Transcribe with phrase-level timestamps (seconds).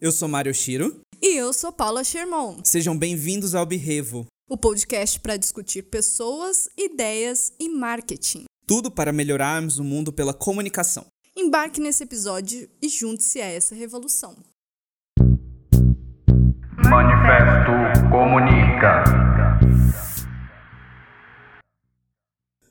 [0.00, 0.98] Eu sou Mário Shiro.
[1.20, 2.64] E eu sou Paula Sherman.
[2.64, 8.44] Sejam bem-vindos ao Birrevo, o podcast para discutir pessoas, ideias e marketing.
[8.66, 11.04] Tudo para melhorarmos o mundo pela comunicação.
[11.36, 14.34] Embarque nesse episódio e junte-se a essa revolução.
[16.88, 19.04] Manifesto Comunica.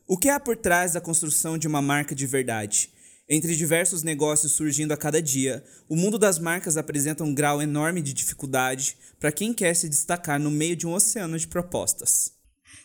[0.07, 2.91] O que há por trás da construção de uma marca de verdade?
[3.31, 8.01] Entre diversos negócios surgindo a cada dia, o mundo das marcas apresenta um grau enorme
[8.01, 12.33] de dificuldade para quem quer se destacar no meio de um oceano de propostas.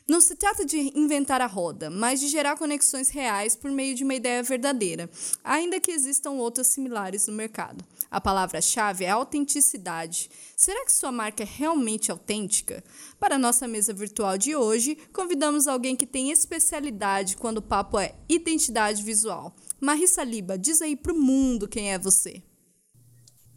[0.07, 4.05] Não se trata de inventar a roda, mas de gerar conexões reais por meio de
[4.05, 5.09] uma ideia verdadeira,
[5.43, 7.83] ainda que existam outras similares no mercado.
[8.11, 10.31] A palavra-chave é autenticidade.
[10.55, 12.85] Será que sua marca é realmente autêntica?
[13.19, 17.99] Para a nossa mesa virtual de hoje, convidamos alguém que tem especialidade quando o papo
[17.99, 19.57] é identidade visual.
[19.81, 22.43] Marissa Liba, diz aí pro mundo quem é você.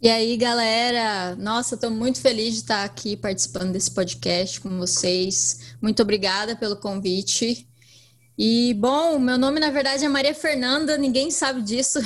[0.00, 1.34] E aí, galera?
[1.34, 5.74] Nossa, estou muito feliz de estar aqui participando desse podcast com vocês.
[5.82, 7.68] Muito obrigada pelo convite.
[8.38, 11.98] E, bom, meu nome na verdade é Maria Fernanda, ninguém sabe disso,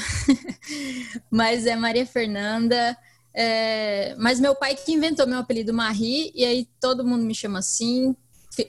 [1.31, 2.97] mas é Maria Fernanda.
[3.35, 4.15] É...
[4.17, 8.17] Mas meu pai que inventou meu apelido Marie, e aí todo mundo me chama assim,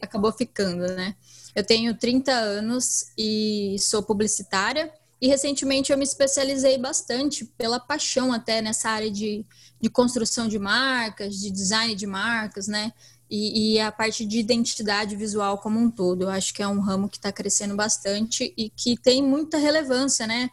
[0.02, 1.16] acabou ficando, né?
[1.56, 4.92] Eu tenho 30 anos e sou publicitária.
[5.24, 9.46] E recentemente eu me especializei bastante pela paixão até nessa área de,
[9.80, 12.92] de construção de marcas, de design de marcas, né?
[13.30, 16.24] E, e, a parte de identidade visual como um todo.
[16.24, 20.28] Eu acho que é um ramo que está crescendo bastante e que tem muita relevância,
[20.28, 20.50] né?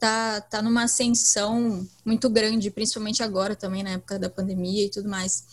[0.00, 5.06] Tá, tá numa ascensão muito grande, principalmente agora também, na época da pandemia e tudo
[5.06, 5.44] mais.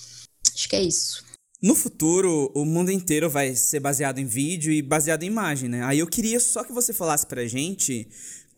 [0.55, 1.25] Acho que é isso.
[1.61, 5.83] No futuro, o mundo inteiro vai ser baseado em vídeo e baseado em imagem, né?
[5.83, 8.07] Aí eu queria só que você falasse pra gente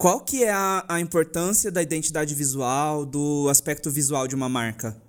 [0.04, 5.02] qual que é a, a importância da identidade visual, do aspecto visual de uma marca?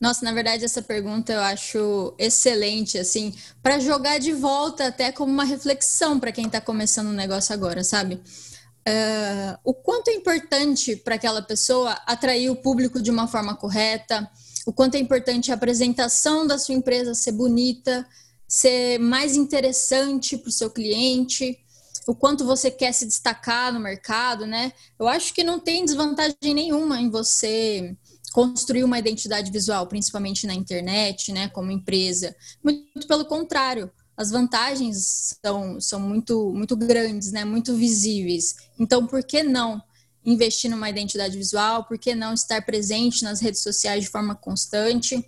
[0.00, 5.30] Nossa, na verdade, essa pergunta eu acho excelente, assim, para jogar de volta até como
[5.30, 8.14] uma reflexão para quem está começando um negócio agora, sabe?
[8.14, 14.26] Uh, o quanto é importante para aquela pessoa atrair o público de uma forma correta,
[14.64, 18.06] o quanto é importante a apresentação da sua empresa ser bonita,
[18.48, 21.58] ser mais interessante para o seu cliente,
[22.06, 24.72] o quanto você quer se destacar no mercado, né?
[24.98, 27.96] Eu acho que não tem desvantagem nenhuma em você
[28.32, 32.34] construir uma identidade visual, principalmente na internet, né, como empresa.
[32.62, 38.54] Muito pelo contrário, as vantagens são, são muito, muito grandes, né, muito visíveis.
[38.78, 39.82] Então, por que não
[40.24, 41.84] investir numa identidade visual?
[41.84, 45.24] Por que não estar presente nas redes sociais de forma constante?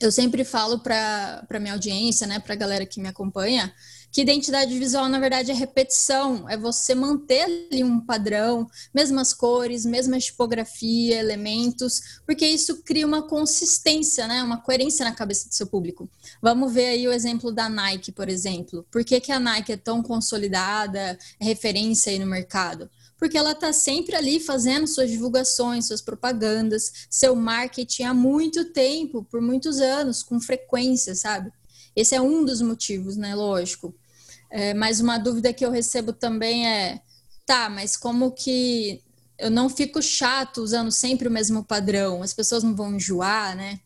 [0.00, 3.72] Eu sempre falo para a minha audiência, né, para a galera que me acompanha,
[4.12, 9.84] que identidade visual, na verdade, é repetição, é você manter ali um padrão, mesmas cores,
[9.84, 14.42] mesma tipografia, elementos, porque isso cria uma consistência, né?
[14.42, 16.10] Uma coerência na cabeça do seu público.
[16.42, 18.84] Vamos ver aí o exemplo da Nike, por exemplo.
[18.90, 22.90] Por que, que a Nike é tão consolidada, é referência aí no mercado?
[23.20, 29.22] porque ela está sempre ali fazendo suas divulgações, suas propagandas, seu marketing há muito tempo,
[29.22, 31.52] por muitos anos, com frequência, sabe?
[31.94, 33.34] Esse é um dos motivos, né?
[33.34, 33.94] Lógico.
[34.50, 37.00] É, mas uma dúvida que eu recebo também é:
[37.46, 39.02] tá, mas como que
[39.38, 42.22] eu não fico chato usando sempre o mesmo padrão?
[42.22, 43.80] As pessoas não vão enjoar, né?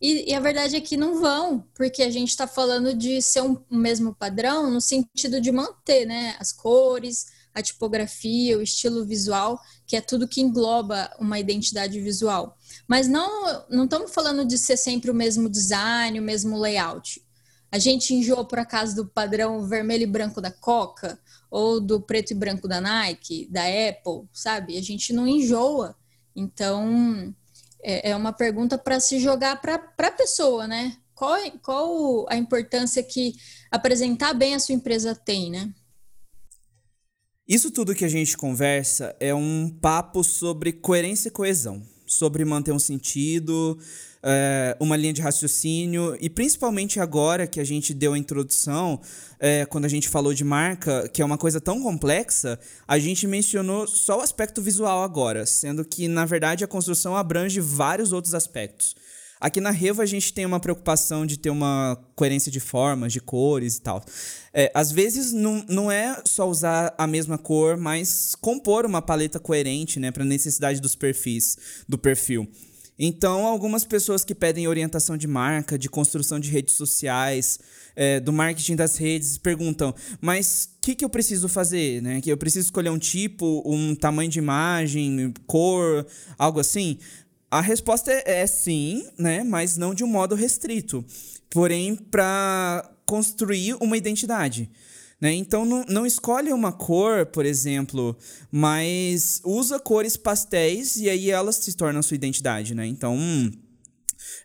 [0.00, 3.42] E, e a verdade é que não vão, porque a gente está falando de ser
[3.42, 6.36] um, um mesmo padrão no sentido de manter, né?
[6.38, 12.56] As cores, a tipografia, o estilo visual, que é tudo que engloba uma identidade visual.
[12.86, 17.20] Mas não, não estamos falando de ser sempre o mesmo design, o mesmo layout.
[17.70, 21.18] A gente enjoa por acaso do padrão vermelho e branco da Coca
[21.50, 24.78] ou do preto e branco da Nike, da Apple, sabe?
[24.78, 25.96] A gente não enjoa.
[26.34, 27.34] Então,
[27.82, 30.96] é, é uma pergunta para se jogar para a pessoa, né?
[31.14, 33.34] Qual, qual a importância que
[33.70, 35.72] apresentar bem a sua empresa tem, né?
[37.46, 42.72] Isso tudo que a gente conversa é um papo sobre coerência e coesão, sobre manter
[42.72, 43.78] um sentido,
[44.22, 49.00] é, uma linha de raciocínio e principalmente agora que a gente deu a introdução,
[49.38, 53.26] é, quando a gente falou de marca, que é uma coisa tão complexa, a gente
[53.26, 58.34] mencionou só o aspecto visual agora, sendo que na verdade a construção abrange vários outros
[58.34, 58.96] aspectos.
[59.40, 63.20] Aqui na Revo a gente tem uma preocupação de ter uma coerência de formas, de
[63.20, 64.04] cores e tal.
[64.52, 69.38] É, às vezes não, não é só usar a mesma cor, mas compor uma paleta
[69.38, 71.56] coerente, né, para a necessidade dos perfis,
[71.88, 72.48] do perfil.
[72.98, 77.60] Então, algumas pessoas que pedem orientação de marca, de construção de redes sociais,
[77.94, 82.02] é, do marketing das redes, perguntam: mas o que, que eu preciso fazer?
[82.02, 82.20] Né?
[82.20, 86.06] Que eu preciso escolher um tipo, um tamanho de imagem, cor,
[86.36, 86.98] algo assim?
[87.50, 89.44] A resposta é, é sim, né?
[89.44, 91.04] Mas não de um modo restrito.
[91.48, 94.70] Porém, para construir uma identidade.
[95.20, 95.32] Né?
[95.32, 98.16] Então, não, não escolhe uma cor, por exemplo,
[98.50, 102.74] mas usa cores pastéis e aí elas se tornam sua identidade.
[102.74, 102.86] Né?
[102.86, 103.18] Então,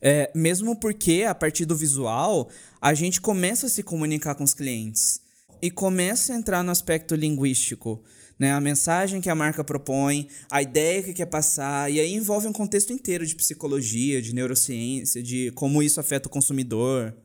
[0.01, 2.49] é, mesmo porque a partir do visual,
[2.81, 5.21] a gente começa a se comunicar com os clientes
[5.61, 8.03] e começa a entrar no aspecto linguístico.
[8.37, 12.47] Né, a mensagem que a marca propõe, a ideia que quer passar, e aí envolve
[12.47, 17.15] um contexto inteiro de psicologia, de neurociência, de como isso afeta o consumidor.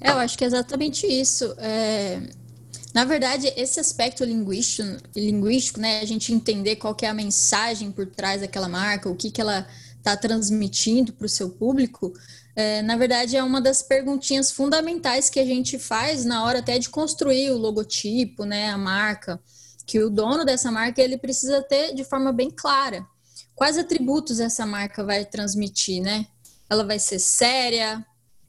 [0.00, 1.54] É, eu acho que é exatamente isso.
[1.58, 2.20] É...
[2.94, 8.06] Na verdade, esse aspecto linguístico, linguístico, né, a gente entender qual é a mensagem por
[8.06, 9.66] trás daquela marca, o que, que ela
[9.98, 12.14] está transmitindo para o seu público,
[12.54, 16.78] é, na verdade é uma das perguntinhas fundamentais que a gente faz na hora até
[16.78, 19.38] de construir o logotipo, né, a marca,
[19.86, 23.06] que o dono dessa marca ele precisa ter de forma bem clara.
[23.54, 26.26] Quais atributos essa marca vai transmitir, né?
[26.68, 28.04] Ela vai ser séria,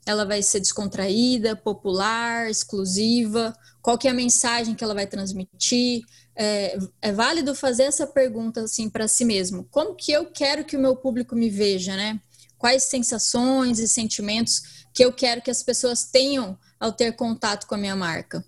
[0.08, 3.54] ela vai ser descontraída, popular, exclusiva?
[3.82, 6.02] Qual que é a mensagem que ela vai transmitir?
[6.34, 9.68] É, é válido fazer essa pergunta assim para si mesmo.
[9.70, 12.22] Como que eu quero que o meu público me veja, né?
[12.58, 17.76] Quais sensações e sentimentos que eu quero que as pessoas tenham ao ter contato com
[17.76, 18.46] a minha marca?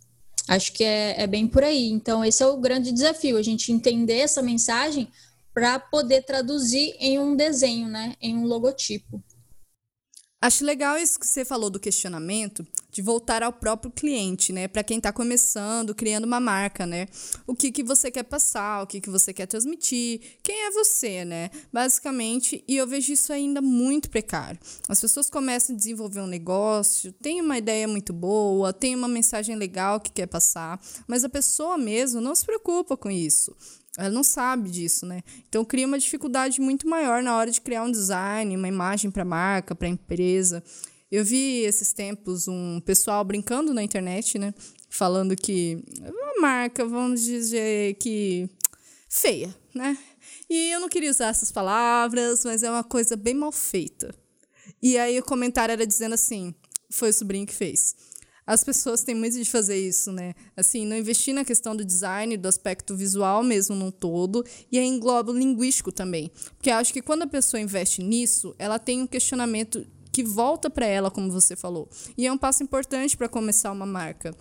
[0.47, 1.89] Acho que é, é bem por aí.
[1.89, 5.11] Então, esse é o grande desafio, a gente entender essa mensagem
[5.53, 8.15] para poder traduzir em um desenho, né?
[8.21, 9.21] Em um logotipo.
[10.41, 14.69] Acho legal isso que você falou do questionamento, de voltar ao próprio cliente, né?
[14.69, 17.07] Para quem está começando, criando uma marca, né?
[17.45, 21.25] O que, que você quer passar, o que, que você quer transmitir, quem é você,
[21.25, 21.49] né?
[21.73, 24.57] Basicamente, e eu vejo isso ainda muito precário.
[24.87, 29.57] As pessoas começam a desenvolver um negócio, tem uma ideia muito boa, tem uma mensagem
[29.57, 33.53] legal que quer passar, mas a pessoa mesmo não se preocupa com isso.
[33.99, 35.21] Ela não sabe disso, né?
[35.49, 39.23] Então cria uma dificuldade muito maior na hora de criar um design, uma imagem para
[39.23, 40.63] a marca, para a empresa.
[41.11, 44.53] Eu vi esses tempos um pessoal brincando na internet, né?
[44.89, 48.49] Falando que uma marca, vamos dizer que
[49.09, 49.97] feia, né?
[50.49, 54.15] E eu não queria usar essas palavras, mas é uma coisa bem mal feita.
[54.81, 56.55] E aí o comentário era dizendo assim:
[56.89, 57.95] foi o sobrinho que fez
[58.49, 60.33] as pessoas têm muito de fazer isso, né?
[60.57, 64.87] Assim, não investir na questão do design, do aspecto visual mesmo num todo, e aí
[64.87, 66.31] engloba o linguístico também.
[66.57, 70.87] Porque acho que quando a pessoa investe nisso, ela tem um questionamento que volta para
[70.87, 71.87] ela, como você falou.
[72.17, 74.35] E é um passo importante para começar uma marca.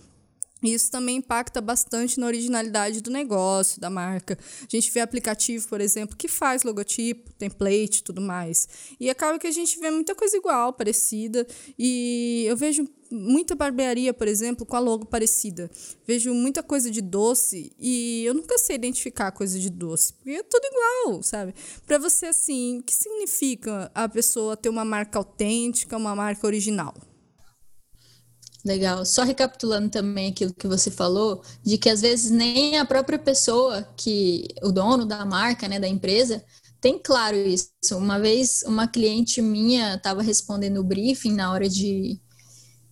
[0.61, 4.37] Isso também impacta bastante na originalidade do negócio, da marca.
[4.61, 8.67] A gente vê aplicativo, por exemplo, que faz logotipo, template tudo mais.
[8.99, 11.47] E acaba que a gente vê muita coisa igual, parecida.
[11.77, 15.71] E eu vejo muita barbearia, por exemplo, com a logo parecida.
[16.05, 20.43] Vejo muita coisa de doce e eu nunca sei identificar coisa de doce, porque é
[20.43, 21.53] tudo igual, sabe?
[21.85, 26.93] Para você, assim, o que significa a pessoa ter uma marca autêntica, uma marca original?
[28.65, 29.05] Legal.
[29.05, 33.83] Só recapitulando também aquilo que você falou, de que às vezes nem a própria pessoa
[33.95, 36.43] que o dono da marca, né, da empresa,
[36.81, 37.69] tem claro isso.
[37.93, 42.19] Uma vez uma cliente minha estava respondendo o briefing na hora de,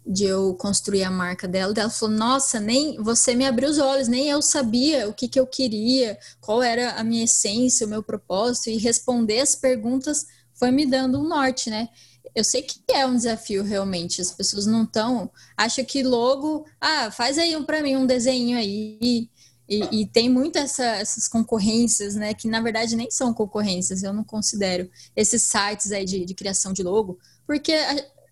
[0.05, 4.07] de eu construir a marca dela, ela falou: "Nossa, nem você me abriu os olhos,
[4.07, 8.03] nem eu sabia o que que eu queria, qual era a minha essência, o meu
[8.03, 11.89] propósito e responder as perguntas foi me dando um norte, né?
[12.37, 14.21] Eu sei que é um desafio realmente.
[14.21, 15.31] As pessoas não estão.
[15.57, 19.27] Acha que logo, ah, faz aí um para mim um desenho aí.
[19.67, 22.35] E, e tem muito essa, essas concorrências, né?
[22.35, 26.71] Que na verdade nem são concorrências, eu não considero esses sites aí de, de criação
[26.73, 27.73] de logo, porque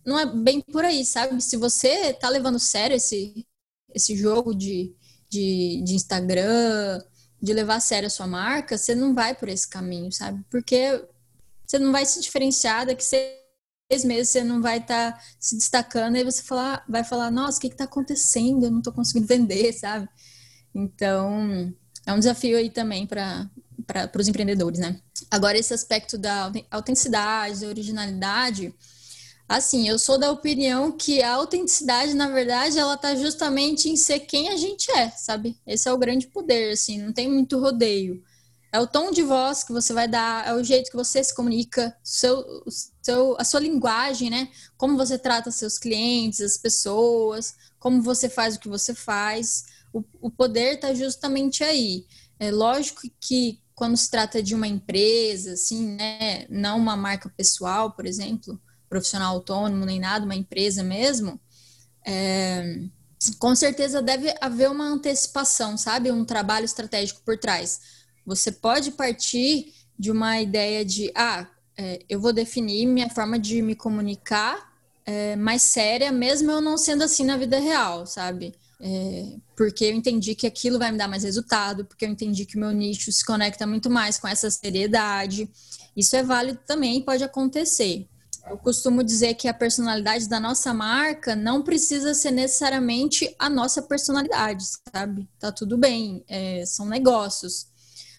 [0.06, 1.42] não é bem por aí, sabe?
[1.42, 3.44] Se você tá levando sério esse,
[3.92, 4.94] esse jogo de,
[5.28, 7.02] de, de Instagram,
[7.42, 10.46] de levar a sério a sua marca, você não vai por esse caminho, sabe?
[10.48, 11.04] Porque
[11.66, 13.45] você não vai se diferenciar da que você
[13.92, 17.58] seis meses você não vai estar tá se destacando, aí você falar, vai falar, nossa,
[17.58, 18.66] o que está acontecendo?
[18.66, 20.08] Eu não estou conseguindo vender, sabe?
[20.74, 21.74] Então,
[22.06, 23.50] é um desafio aí também para
[24.20, 25.00] os empreendedores, né?
[25.30, 28.74] Agora, esse aspecto da autenticidade, da originalidade,
[29.48, 34.22] assim, eu sou da opinião que a autenticidade, na verdade, ela tá justamente em ser
[34.22, 35.58] quem a gente é, sabe?
[35.66, 38.22] Esse é o grande poder, assim, não tem muito rodeio.
[38.72, 41.34] É o tom de voz que você vai dar, é o jeito que você se
[41.34, 42.44] comunica, seu,
[43.06, 44.50] seu, a sua linguagem, né?
[44.78, 49.66] Como você trata seus clientes, as pessoas, como você faz o que você faz.
[49.94, 52.06] O, o poder está justamente aí.
[52.40, 56.46] É lógico que quando se trata de uma empresa, assim, né?
[56.50, 58.60] Não uma marca pessoal, por exemplo,
[58.90, 61.40] profissional autônomo, nem nada, uma empresa mesmo.
[62.06, 62.80] É,
[63.40, 66.12] com certeza deve haver uma antecipação, sabe?
[66.12, 67.80] Um trabalho estratégico por trás
[68.26, 71.48] você pode partir de uma ideia de, ah,
[71.78, 74.74] é, eu vou definir minha forma de me comunicar
[75.06, 78.54] é, mais séria, mesmo eu não sendo assim na vida real, sabe?
[78.80, 82.58] É, porque eu entendi que aquilo vai me dar mais resultado, porque eu entendi que
[82.58, 85.50] o meu nicho se conecta muito mais com essa seriedade.
[85.96, 88.08] Isso é válido também, pode acontecer.
[88.48, 93.82] Eu costumo dizer que a personalidade da nossa marca não precisa ser necessariamente a nossa
[93.82, 94.64] personalidade,
[94.94, 95.28] sabe?
[95.40, 97.68] Tá tudo bem, é, são negócios.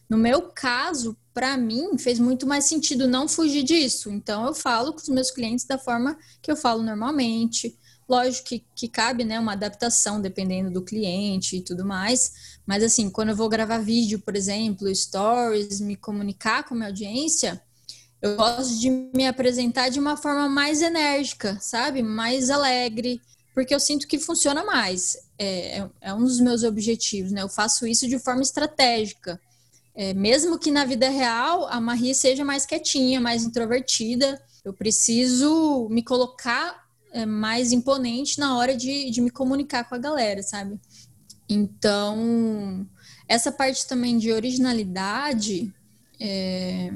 [0.09, 4.11] No meu caso, para mim, fez muito mais sentido não fugir disso.
[4.11, 7.79] Então, eu falo com os meus clientes da forma que eu falo normalmente.
[8.09, 12.57] Lógico que, que cabe né, uma adaptação dependendo do cliente e tudo mais.
[12.65, 16.89] Mas, assim, quando eu vou gravar vídeo, por exemplo, stories, me comunicar com a minha
[16.89, 17.63] audiência,
[18.23, 22.03] eu gosto de me apresentar de uma forma mais enérgica, sabe?
[22.03, 23.21] Mais alegre,
[23.55, 25.19] porque eu sinto que funciona mais.
[25.39, 27.43] É, é, é um dos meus objetivos, né?
[27.43, 29.39] Eu faço isso de forma estratégica.
[29.97, 35.89] É, mesmo que na vida real a Marie seja mais quietinha, mais introvertida, eu preciso
[35.91, 40.79] me colocar é, mais imponente na hora de, de me comunicar com a galera, sabe?
[41.49, 42.87] Então,
[43.27, 45.73] essa parte também de originalidade
[46.21, 46.93] é,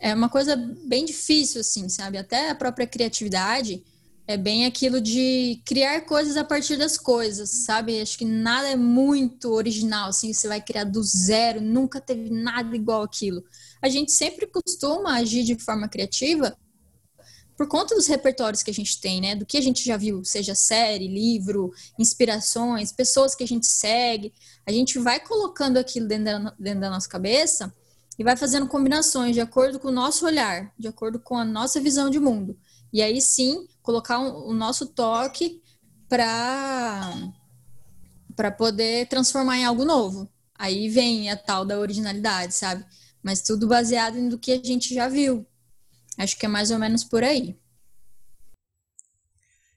[0.00, 0.54] é uma coisa
[0.84, 2.18] bem difícil, assim, sabe?
[2.18, 3.82] Até a própria criatividade
[4.28, 7.98] é bem aquilo de criar coisas a partir das coisas, sabe?
[7.98, 12.76] Acho que nada é muito original, assim, você vai criar do zero, nunca teve nada
[12.76, 13.42] igual aquilo.
[13.80, 16.54] A gente sempre costuma agir de forma criativa
[17.56, 19.34] por conta dos repertórios que a gente tem, né?
[19.34, 24.34] Do que a gente já viu, seja série, livro, inspirações, pessoas que a gente segue.
[24.66, 27.74] A gente vai colocando aquilo dentro da, dentro da nossa cabeça
[28.18, 31.80] e vai fazendo combinações de acordo com o nosso olhar, de acordo com a nossa
[31.80, 32.58] visão de mundo.
[32.92, 35.62] E aí sim, colocar um, o nosso toque
[36.08, 37.32] para
[38.34, 40.30] para poder transformar em algo novo.
[40.54, 42.84] Aí vem a tal da originalidade, sabe?
[43.20, 45.44] Mas tudo baseado do que a gente já viu.
[46.16, 47.58] Acho que é mais ou menos por aí.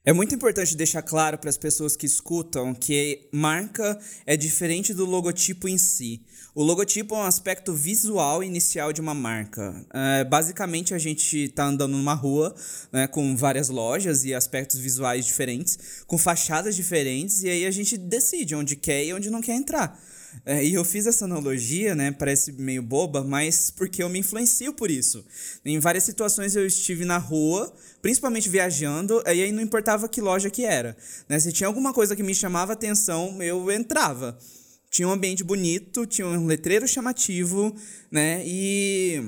[0.04, 5.04] É muito importante deixar claro para as pessoas que escutam que marca é diferente do
[5.04, 6.24] logotipo em si.
[6.54, 9.74] O logotipo é um aspecto visual inicial de uma marca.
[9.90, 12.54] É, basicamente, a gente está andando numa rua
[12.92, 17.96] né, com várias lojas e aspectos visuais diferentes, com fachadas diferentes, e aí a gente
[17.96, 19.98] decide onde quer e onde não quer entrar.
[20.44, 22.10] É, e eu fiz essa analogia, né?
[22.12, 25.24] Parece meio boba, mas porque eu me influencio por isso.
[25.64, 30.50] Em várias situações eu estive na rua, principalmente viajando, e aí não importava que loja
[30.50, 30.94] que era.
[31.30, 31.38] Né?
[31.40, 34.38] Se tinha alguma coisa que me chamava atenção, eu entrava.
[34.92, 37.74] Tinha um ambiente bonito, tinha um letreiro chamativo,
[38.10, 38.42] né?
[38.44, 39.24] E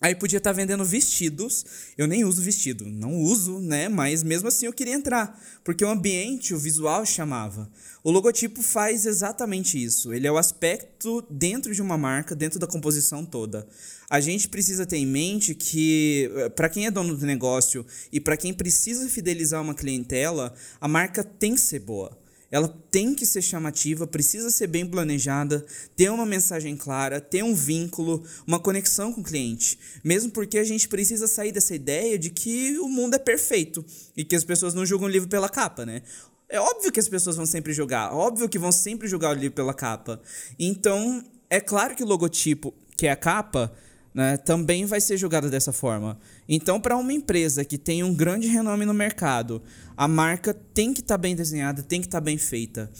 [0.00, 1.64] Aí podia estar vendendo vestidos.
[1.96, 3.88] Eu nem uso vestido, não uso, né?
[3.88, 7.70] Mas mesmo assim eu queria entrar, porque o ambiente, o visual chamava.
[8.02, 10.12] O logotipo faz exatamente isso.
[10.12, 13.68] Ele é o aspecto dentro de uma marca, dentro da composição toda.
[14.08, 18.18] A gente precisa ter em mente que, eh, para quem é dono do negócio e
[18.18, 22.18] para quem precisa fidelizar uma clientela, a marca tem que ser boa.
[22.50, 25.64] Ela tem que ser chamativa, precisa ser bem planejada,
[25.94, 29.78] ter uma mensagem clara, ter um vínculo, uma conexão com o cliente.
[30.02, 33.84] Mesmo porque a gente precisa sair dessa ideia de que o mundo é perfeito
[34.16, 36.02] e que as pessoas não julgam o livro pela capa, né?
[36.48, 39.54] É óbvio que as pessoas vão sempre julgar, óbvio que vão sempre julgar o livro
[39.54, 40.20] pela capa.
[40.58, 43.72] Então, é claro que o logotipo, que é a capa,
[44.14, 46.18] né, também vai ser julgado dessa forma.
[46.48, 49.62] Então, para uma empresa que tem um grande renome no mercado,
[49.96, 52.90] a marca tem que estar tá bem desenhada, tem que estar tá bem feita.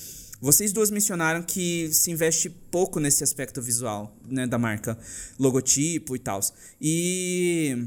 [0.40, 4.96] Vocês duas mencionaram que se investe pouco nesse aspecto visual né, da marca,
[5.38, 6.40] logotipo e tal.
[6.80, 7.86] E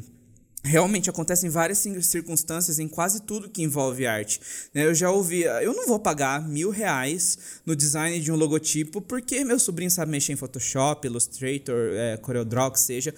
[0.64, 4.40] realmente acontecem várias circunstâncias em quase tudo que envolve arte.
[4.74, 4.86] Né?
[4.86, 9.44] Eu já ouvi, eu não vou pagar mil reais no design de um logotipo porque
[9.44, 13.14] meu sobrinho sabe mexer em Photoshop, Illustrator, é, CorelDRAW, que seja,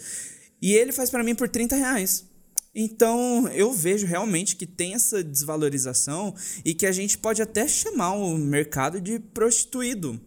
[0.62, 2.26] e ele faz para mim por 30 reais.
[2.74, 6.36] Então, eu vejo realmente que tem essa desvalorização
[6.66, 10.20] e que a gente pode até chamar o mercado de prostituído,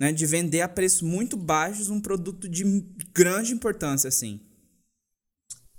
[0.00, 0.10] né?
[0.10, 4.40] De vender a preços muito baixos um produto de grande importância, assim.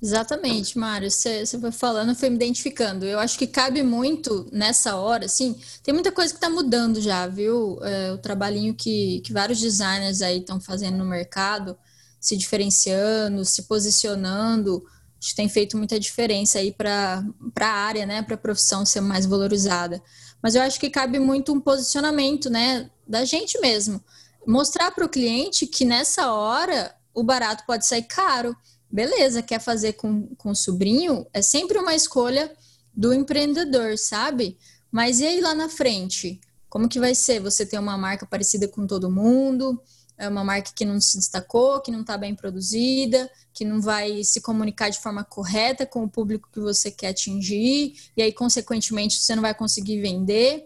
[0.03, 1.09] Exatamente, Mário.
[1.09, 3.05] Você foi falando, foi me identificando.
[3.05, 7.25] Eu acho que cabe muito nessa hora, assim, tem muita coisa que está mudando já,
[7.25, 7.79] viu?
[7.81, 11.77] É, o trabalhinho que, que vários designers aí estão fazendo no mercado,
[12.19, 14.85] se diferenciando, se posicionando,
[15.17, 17.23] acho que tem feito muita diferença aí para
[17.61, 18.21] a área, né?
[18.21, 20.03] Para a profissão ser mais valorizada.
[20.41, 22.89] Mas eu acho que cabe muito um posicionamento, né?
[23.07, 24.03] Da gente mesmo.
[24.45, 28.53] Mostrar para o cliente que nessa hora o barato pode sair caro
[28.93, 32.49] beleza, quer fazer com, com o sobrinho, é sempre uma escolha
[32.93, 34.57] do empreendedor, sabe?
[34.91, 36.39] Mas e aí lá na frente?
[36.69, 37.39] Como que vai ser?
[37.41, 39.81] Você ter uma marca parecida com todo mundo?
[40.17, 44.23] é uma marca que não se destacou, que não está bem produzida, que não vai
[44.23, 49.19] se comunicar de forma correta com o público que você quer atingir, e aí, consequentemente,
[49.19, 50.65] você não vai conseguir vender.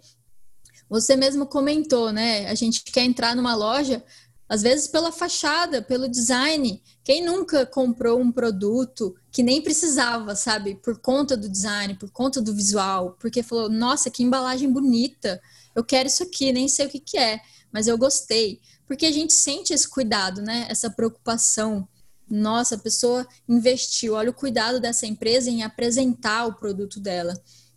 [0.89, 2.48] Você mesmo comentou, né?
[2.48, 4.03] A gente quer entrar numa loja,
[4.50, 6.82] às vezes pela fachada, pelo design.
[7.04, 10.75] Quem nunca comprou um produto que nem precisava, sabe?
[10.75, 15.42] Por conta do design, por conta do visual, porque falou: nossa, que embalagem bonita,
[15.75, 18.60] eu quero isso aqui, nem sei o que, que é, mas eu gostei.
[18.86, 20.66] Porque a gente sente esse cuidado, né?
[20.70, 21.88] Essa preocupação.
[22.30, 27.34] Nossa, a pessoa investiu, olha o cuidado dessa empresa em apresentar o produto dela.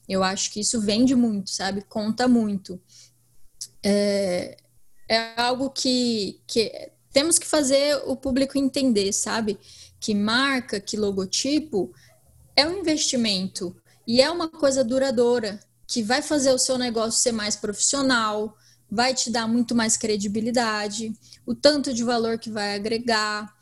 [0.09, 1.83] Eu acho que isso vende muito, sabe?
[1.83, 2.81] Conta muito.
[3.83, 4.57] É,
[5.11, 9.59] é algo que, que temos que fazer o público entender, sabe?
[9.99, 11.93] Que marca, que logotipo
[12.55, 13.75] é um investimento
[14.07, 18.57] e é uma coisa duradoura que vai fazer o seu negócio ser mais profissional,
[18.89, 21.13] vai te dar muito mais credibilidade,
[21.45, 23.53] o tanto de valor que vai agregar,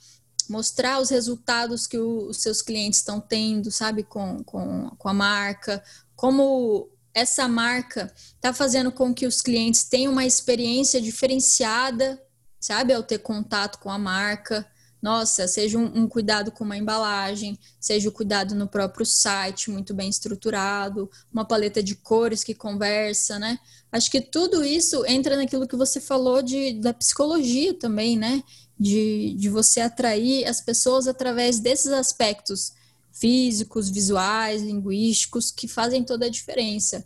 [0.51, 5.15] mostrar os resultados que o, os seus clientes estão tendo, sabe, com, com, com a
[5.15, 5.83] marca,
[6.15, 12.21] como essa marca está fazendo com que os clientes tenham uma experiência diferenciada,
[12.61, 14.67] sabe, ao ter contato com a marca.
[15.01, 19.95] Nossa, seja um, um, cuidado com uma embalagem, seja o cuidado no próprio site, muito
[19.95, 23.59] bem estruturado, uma paleta de cores que conversa, né?
[23.93, 28.43] Acho que tudo isso entra naquilo que você falou de, da psicologia também, né?
[28.79, 32.73] De, de você atrair as pessoas através desses aspectos
[33.19, 37.05] físicos, visuais, linguísticos, que fazem toda a diferença.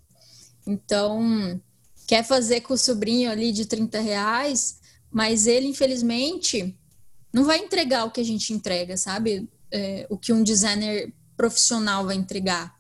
[0.67, 1.61] Então,
[2.07, 4.79] quer fazer com o sobrinho ali de 30 reais,
[5.11, 6.77] mas ele, infelizmente,
[7.33, 9.49] não vai entregar o que a gente entrega, sabe?
[9.71, 12.75] É, o que um designer profissional vai entregar,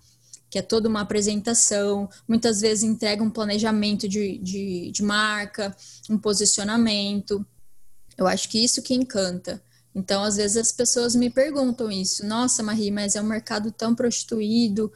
[0.50, 5.74] que é toda uma apresentação, muitas vezes entrega um planejamento de, de, de marca,
[6.10, 7.44] um posicionamento.
[8.16, 9.62] Eu acho que isso que encanta.
[9.94, 12.24] Então, às vezes as pessoas me perguntam isso.
[12.26, 14.90] Nossa, Marie, mas é um mercado tão prostituído,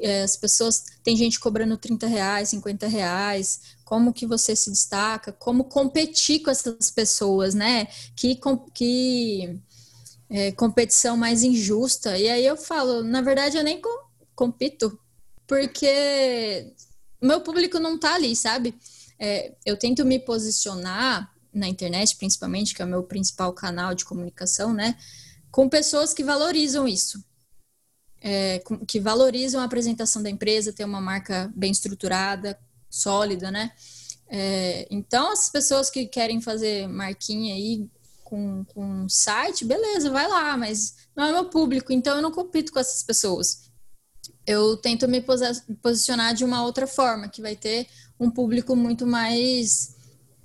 [0.00, 5.30] é, as pessoas, tem gente cobrando 30 reais, 50 reais, como que você se destaca,
[5.30, 7.86] como competir com essas pessoas, né?
[8.16, 8.38] Que,
[8.72, 9.60] que
[10.30, 12.16] é, competição mais injusta.
[12.16, 13.80] E aí eu falo, na verdade eu nem
[14.34, 14.98] compito,
[15.46, 16.72] porque
[17.20, 18.74] meu público não tá ali, sabe?
[19.18, 24.04] É, eu tento me posicionar na internet, principalmente, que é o meu principal canal de
[24.04, 24.96] comunicação, né?
[25.50, 27.22] Com pessoas que valorizam isso
[28.20, 32.58] é, que valorizam a apresentação da empresa, ter uma marca bem estruturada,
[32.88, 33.72] sólida, né?
[34.28, 37.88] É, então, as pessoas que querem fazer marquinha aí
[38.22, 42.72] com, com site, beleza, vai lá, mas não é meu público, então eu não compito
[42.72, 43.70] com essas pessoas.
[44.46, 45.24] Eu tento me
[45.82, 49.96] posicionar de uma outra forma, que vai ter um público muito mais,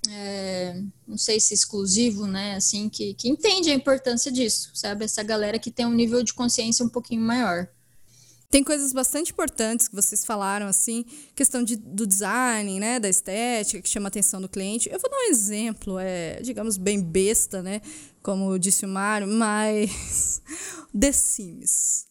[0.09, 2.55] é, não sei se exclusivo, né?
[2.55, 5.05] Assim, que, que entende a importância disso, sabe?
[5.05, 7.67] Essa galera que tem um nível de consciência um pouquinho maior.
[8.49, 11.03] Tem coisas bastante importantes que vocês falaram, assim,
[11.35, 14.89] questão de, do design, né, da estética, que chama a atenção do cliente.
[14.89, 17.81] Eu vou dar um exemplo, é, digamos, bem besta, né,
[18.21, 20.41] como disse o Mário, mas
[20.97, 22.04] The Sims.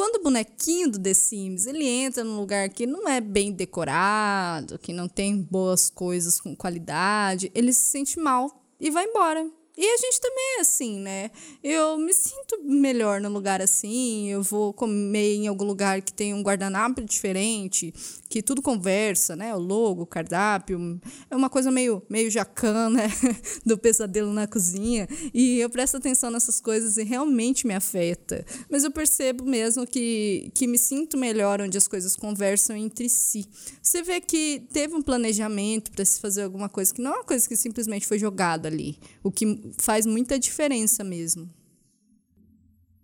[0.00, 4.78] Quando o bonequinho do The Sims, ele entra num lugar que não é bem decorado,
[4.78, 9.46] que não tem boas coisas com qualidade, ele se sente mal e vai embora.
[9.82, 11.30] E a gente também é assim, né?
[11.64, 16.34] Eu me sinto melhor no lugar assim, eu vou comer em algum lugar que tem
[16.34, 17.90] um guardanapo diferente,
[18.28, 19.54] que tudo conversa, né?
[19.54, 23.08] O logo, o cardápio, é uma coisa meio, meio jacan, né?
[23.64, 25.08] Do pesadelo na cozinha.
[25.32, 28.44] E eu presto atenção nessas coisas e realmente me afeta.
[28.68, 33.48] Mas eu percebo mesmo que, que me sinto melhor onde as coisas conversam entre si.
[33.82, 37.24] Você vê que teve um planejamento para se fazer alguma coisa que não é uma
[37.24, 38.98] coisa que simplesmente foi jogada ali.
[39.24, 41.48] O que faz muita diferença mesmo.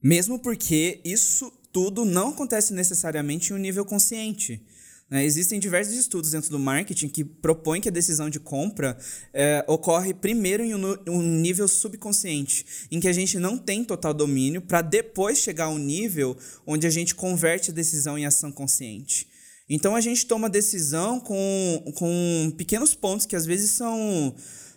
[0.03, 4.63] Mesmo porque isso tudo não acontece necessariamente em um nível consciente.
[5.09, 5.25] Né?
[5.25, 8.99] Existem diversos estudos dentro do marketing que propõem que a decisão de compra
[9.33, 14.13] é, ocorre primeiro em um, um, nível subconsciente, em que a gente não tem total
[14.13, 18.51] domínio, para depois chegar a um nível onde a gente converte a decisão em ação
[18.51, 19.29] consciente.
[19.69, 24.35] Então a gente toma decisão com, com pequenos pontos que às vezes são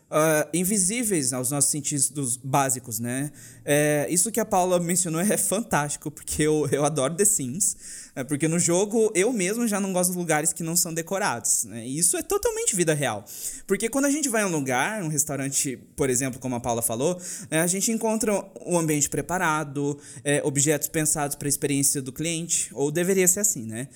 [0.09, 3.31] uh, invisíveis aos nossos sentidos básicos, né?
[3.63, 7.77] É, isso que a Paula mencionou é fantástico, porque eu, eu adoro The Sims.
[8.15, 11.63] É, porque no jogo eu mesmo já não gosto de lugares que não são decorados.
[11.65, 11.87] Né?
[11.87, 13.23] E isso é totalmente vida real.
[13.65, 16.81] Porque quando a gente vai em um lugar, um restaurante, por exemplo, como a Paula
[16.81, 18.33] falou, né, a gente encontra
[18.65, 23.63] um ambiente preparado, é, objetos pensados para a experiência do cliente, ou deveria ser assim,
[23.63, 23.87] né?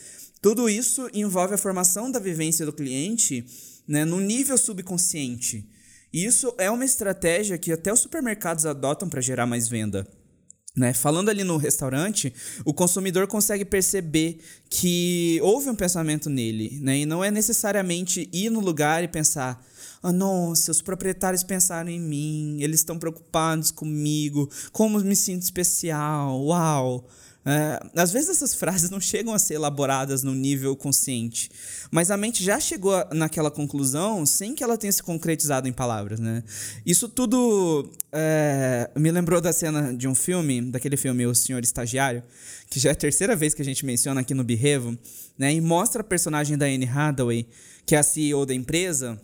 [0.41, 3.45] Tudo isso envolve a formação da vivência do cliente
[3.87, 5.65] né, no nível subconsciente.
[6.13, 10.07] Isso é uma estratégia que até os supermercados adotam para gerar mais venda.
[10.75, 10.93] Né?
[10.93, 16.99] Falando ali no restaurante, o consumidor consegue perceber que houve um pensamento nele, né?
[16.99, 19.63] E não é necessariamente ir no lugar e pensar:
[20.01, 26.43] ah, nossa, os proprietários pensaram em mim, eles estão preocupados comigo, como me sinto especial,
[26.43, 27.07] uau.
[27.45, 31.51] É, às vezes essas frases não chegam a ser elaboradas no nível consciente,
[31.91, 36.21] mas a mente já chegou naquela conclusão sem que ela tenha se concretizado em palavras,
[36.21, 36.41] né?
[36.85, 42.23] Isso tudo é, me lembrou da cena de um filme, daquele filme O Senhor Estagiário,
[42.69, 44.97] que já é a terceira vez que a gente menciona aqui no Berevo,
[45.37, 45.53] né?
[45.53, 47.45] E mostra a personagem da Anne Hathaway,
[47.85, 49.19] que é a CEO da empresa,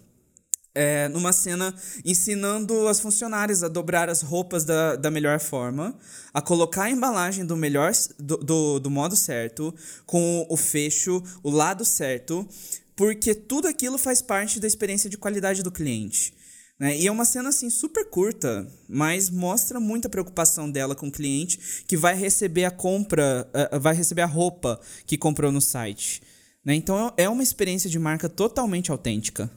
[0.79, 5.93] é, numa cena ensinando as funcionárias a dobrar as roupas da, da melhor forma,
[6.33, 11.49] a colocar a embalagem do melhor do, do, do modo certo, com o fecho, o
[11.49, 12.47] lado certo,
[12.95, 16.33] porque tudo aquilo faz parte da experiência de qualidade do cliente.
[16.79, 16.97] Né?
[16.97, 21.83] E é uma cena assim super curta, mas mostra muita preocupação dela com o cliente
[21.89, 26.21] que vai receber a compra, uh, vai receber a roupa que comprou no site.
[26.63, 26.73] Né?
[26.75, 29.51] Então é uma experiência de marca totalmente autêntica.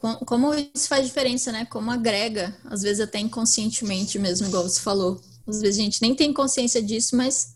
[0.00, 1.64] Como isso faz diferença, né?
[1.66, 5.20] Como agrega, às vezes até inconscientemente mesmo, igual você falou.
[5.46, 7.54] Às vezes a gente nem tem consciência disso, mas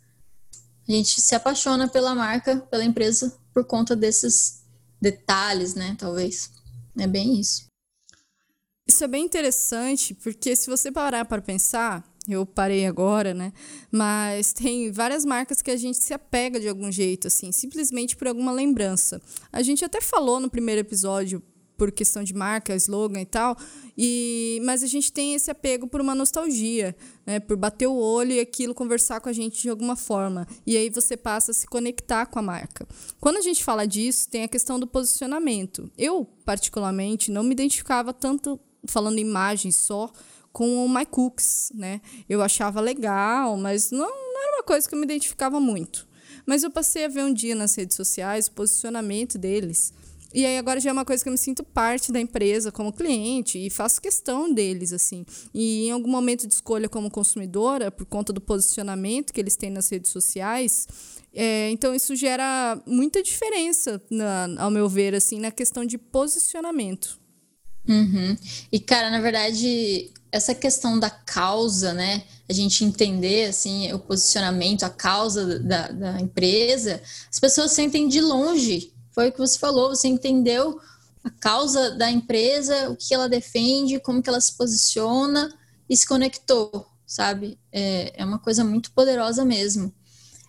[0.88, 4.62] a gente se apaixona pela marca, pela empresa, por conta desses
[5.00, 5.96] detalhes, né?
[5.98, 6.50] Talvez.
[6.98, 7.66] É bem isso.
[8.87, 13.53] Isso é bem interessante, porque se você parar para pensar, eu parei agora, né?
[13.90, 18.26] Mas tem várias marcas que a gente se apega de algum jeito, assim, simplesmente por
[18.26, 19.22] alguma lembrança.
[19.53, 21.42] A gente até falou no primeiro episódio
[21.81, 23.57] por questão de marca, slogan e tal.
[23.97, 27.40] E, mas a gente tem esse apego por uma nostalgia, né?
[27.40, 30.47] Por bater o olho e aquilo conversar com a gente de alguma forma.
[30.66, 32.87] E aí você passa a se conectar com a marca.
[33.19, 35.90] Quando a gente fala disso, tem a questão do posicionamento.
[35.97, 40.12] Eu, particularmente, não me identificava tanto falando imagens só
[40.53, 42.03] com o My Cooks, né?
[42.29, 46.07] Eu achava legal, mas não, não era uma coisa que eu me identificava muito.
[46.45, 49.95] Mas eu passei a ver um dia nas redes sociais o posicionamento deles
[50.33, 52.93] e aí agora já é uma coisa que eu me sinto parte da empresa como
[52.93, 55.25] cliente e faço questão deles, assim.
[55.53, 59.71] E em algum momento de escolha como consumidora, por conta do posicionamento que eles têm
[59.71, 60.87] nas redes sociais,
[61.35, 67.19] é, então isso gera muita diferença, na, ao meu ver, assim, na questão de posicionamento.
[67.88, 68.37] Uhum.
[68.71, 72.23] E, cara, na verdade, essa questão da causa, né?
[72.49, 78.21] A gente entender, assim, o posicionamento, a causa da, da empresa, as pessoas sentem de
[78.21, 80.81] longe foi o que você falou, você entendeu
[81.23, 85.53] a causa da empresa, o que ela defende, como que ela se posiciona
[85.91, 87.59] e se conectou, sabe?
[87.71, 89.93] É, é uma coisa muito poderosa mesmo.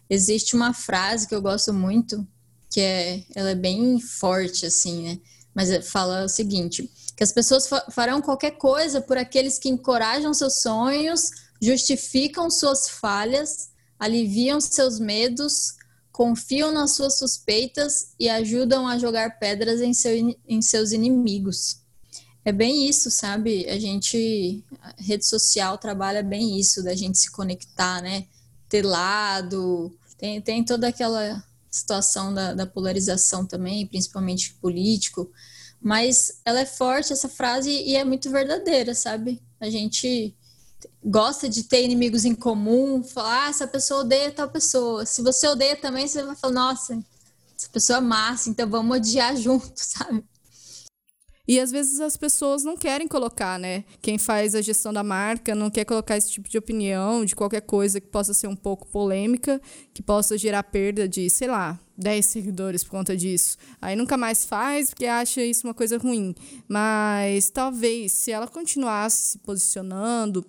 [0.09, 2.25] Existe uma frase que eu gosto muito,
[2.69, 5.19] que é, ela é bem forte, assim, né?
[5.53, 10.33] Mas é, fala o seguinte, que as pessoas farão qualquer coisa por aqueles que encorajam
[10.33, 11.29] seus sonhos,
[11.61, 15.73] justificam suas falhas, aliviam seus medos,
[16.11, 21.81] confiam nas suas suspeitas e ajudam a jogar pedras em, seu, em seus inimigos.
[22.43, 23.69] É bem isso, sabe?
[23.69, 28.25] A gente, a rede social trabalha bem isso, da gente se conectar, né?
[28.67, 35.31] Ter lado, tem, tem toda aquela situação da, da polarização também, principalmente político,
[35.79, 39.41] mas ela é forte, essa frase, e é muito verdadeira, sabe?
[39.59, 40.35] A gente
[41.03, 45.05] gosta de ter inimigos em comum, falar, ah, essa pessoa odeia tal pessoa.
[45.05, 47.03] Se você odeia também, você vai falar, nossa,
[47.57, 50.23] essa pessoa é massa, então vamos odiar junto, sabe?
[51.47, 53.83] E às vezes as pessoas não querem colocar, né?
[54.01, 57.61] Quem faz a gestão da marca não quer colocar esse tipo de opinião, de qualquer
[57.61, 59.59] coisa que possa ser um pouco polêmica,
[59.93, 63.57] que possa gerar perda de, sei lá, 10 seguidores por conta disso.
[63.81, 66.35] Aí nunca mais faz porque acha isso uma coisa ruim.
[66.69, 70.45] Mas talvez se ela continuasse se posicionando,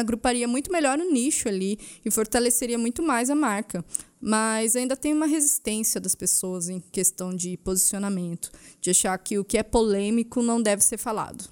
[0.00, 3.84] agruparia muito melhor o nicho ali e fortaleceria muito mais a marca.
[4.20, 9.44] Mas ainda tem uma resistência das pessoas em questão de posicionamento, de achar que o
[9.44, 11.44] que é polêmico não deve ser falado.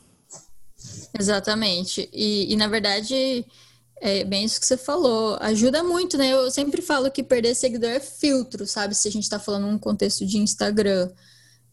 [1.18, 2.09] Exatamente.
[2.12, 3.44] E, e na verdade,
[4.00, 5.37] é bem isso que você falou.
[5.40, 6.33] Ajuda muito, né?
[6.33, 8.94] Eu sempre falo que perder seguidor é filtro, sabe?
[8.94, 11.11] Se a gente está falando num contexto de Instagram.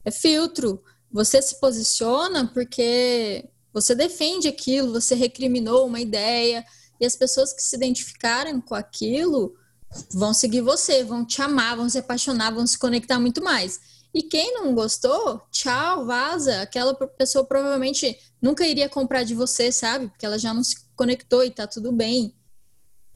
[0.06, 0.84] É filtro.
[1.12, 6.66] Você se posiciona porque você defende aquilo, você recriminou uma ideia,
[7.00, 9.56] e as pessoas que se identificaram com aquilo
[10.12, 13.80] vão seguir você, vão te amar, vão se apaixonar, vão se conectar muito mais.
[14.14, 16.62] E quem não gostou, tchau, vaza.
[16.62, 20.08] Aquela pessoa provavelmente nunca iria comprar de você, sabe?
[20.10, 22.36] Porque ela já não se conectou e tá tudo bem.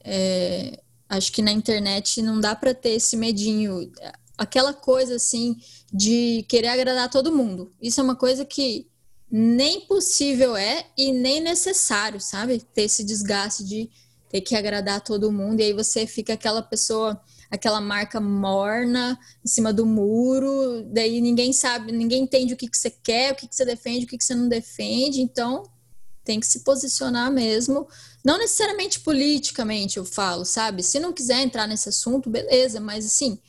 [0.04, 3.92] É, acho que na internet não dá para ter esse medinho,
[4.38, 5.58] aquela coisa assim
[5.92, 7.74] de querer agradar todo mundo.
[7.82, 8.88] Isso é uma coisa que
[9.36, 12.62] nem possível é e nem necessário, sabe?
[12.72, 13.90] Ter esse desgaste de
[14.30, 15.60] ter que agradar todo mundo.
[15.60, 17.20] E aí você fica aquela pessoa,
[17.50, 22.78] aquela marca morna em cima do muro, daí ninguém sabe, ninguém entende o que, que
[22.78, 25.64] você quer, o que, que você defende, o que, que você não defende, então
[26.24, 27.88] tem que se posicionar mesmo,
[28.24, 30.84] não necessariamente politicamente, eu falo, sabe?
[30.84, 33.40] Se não quiser entrar nesse assunto, beleza, mas assim,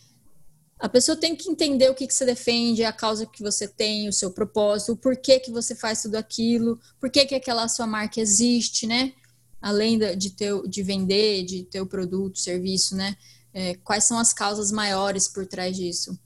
[0.85, 4.07] a pessoa tem que entender o que, que você defende, a causa que você tem,
[4.07, 7.87] o seu propósito, o porquê que você faz tudo aquilo, por que, que aquela sua
[7.87, 9.15] marca existe, né?
[9.63, 13.17] Além de, ter, de vender, de ter o produto, serviço, né?
[13.55, 16.19] É, quais são as causas maiores por trás disso?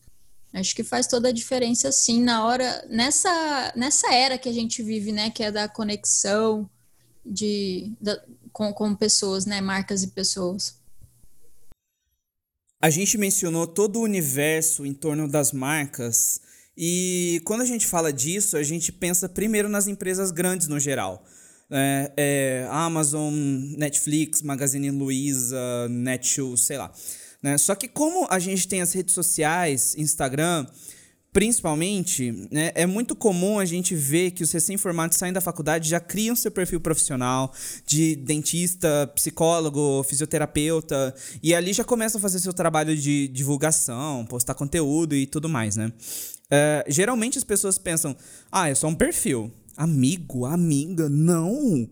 [0.53, 4.83] Acho que faz toda a diferença, sim, na hora, nessa, nessa era que a gente
[4.83, 5.31] vive, né?
[5.31, 6.69] Que é da conexão
[7.25, 8.21] de, da,
[8.53, 9.61] com, com pessoas, né?
[9.61, 10.81] Marcas e pessoas.
[12.81, 16.41] A gente mencionou todo o universo em torno das marcas
[16.77, 21.25] e quando a gente fala disso, a gente pensa primeiro nas empresas grandes no geral.
[21.69, 23.35] É, é, Amazon,
[23.77, 26.93] Netflix, Magazine Luiza, Netshoes, sei lá.
[27.43, 27.59] Né?
[27.59, 30.65] Só que como a gente tem as redes sociais, Instagram,
[31.33, 36.01] principalmente, né, é muito comum a gente ver que os recém-formados saem da faculdade já
[36.01, 37.53] criam seu perfil profissional
[37.87, 44.55] de dentista, psicólogo, fisioterapeuta, e ali já começam a fazer seu trabalho de divulgação, postar
[44.55, 45.93] conteúdo e tudo mais, né?
[46.51, 48.17] É, geralmente as pessoas pensam,
[48.51, 49.53] ah, é só um perfil.
[49.77, 51.89] Amigo, amiga, não!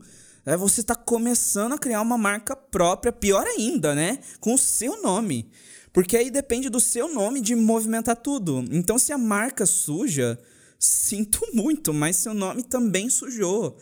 [0.47, 4.19] É, você está começando a criar uma marca própria, pior ainda, né?
[4.41, 5.51] Com o seu nome.
[5.97, 8.63] Porque aí depende do seu nome de movimentar tudo.
[8.71, 10.39] Então, se a marca suja,
[10.79, 13.79] sinto muito, mas seu nome também sujou.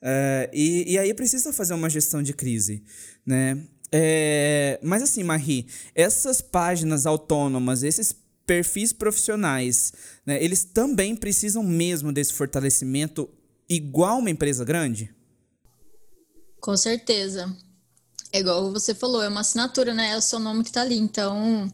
[0.00, 2.84] É, e, e aí precisa fazer uma gestão de crise,
[3.26, 3.60] né?
[3.90, 8.14] É, mas assim, Marie, essas páginas autônomas, esses
[8.46, 9.92] perfis profissionais,
[10.24, 13.28] né, eles também precisam mesmo desse fortalecimento
[13.68, 15.12] igual uma empresa grande?
[16.60, 17.56] Com certeza
[18.36, 20.10] é igual você falou, é uma assinatura, né?
[20.10, 20.96] É o seu nome que está ali.
[20.96, 21.72] Então,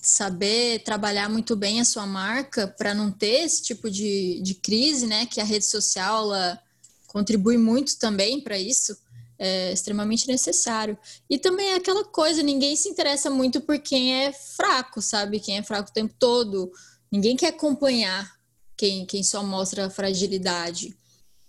[0.00, 5.06] saber trabalhar muito bem a sua marca para não ter esse tipo de, de crise,
[5.06, 5.26] né?
[5.26, 6.60] Que a rede social ela
[7.06, 8.96] contribui muito também para isso.
[9.38, 10.96] É extremamente necessário.
[11.28, 15.40] E também é aquela coisa, ninguém se interessa muito por quem é fraco, sabe?
[15.40, 16.70] Quem é fraco o tempo todo.
[17.10, 18.32] Ninguém quer acompanhar
[18.76, 20.96] quem, quem só mostra fragilidade.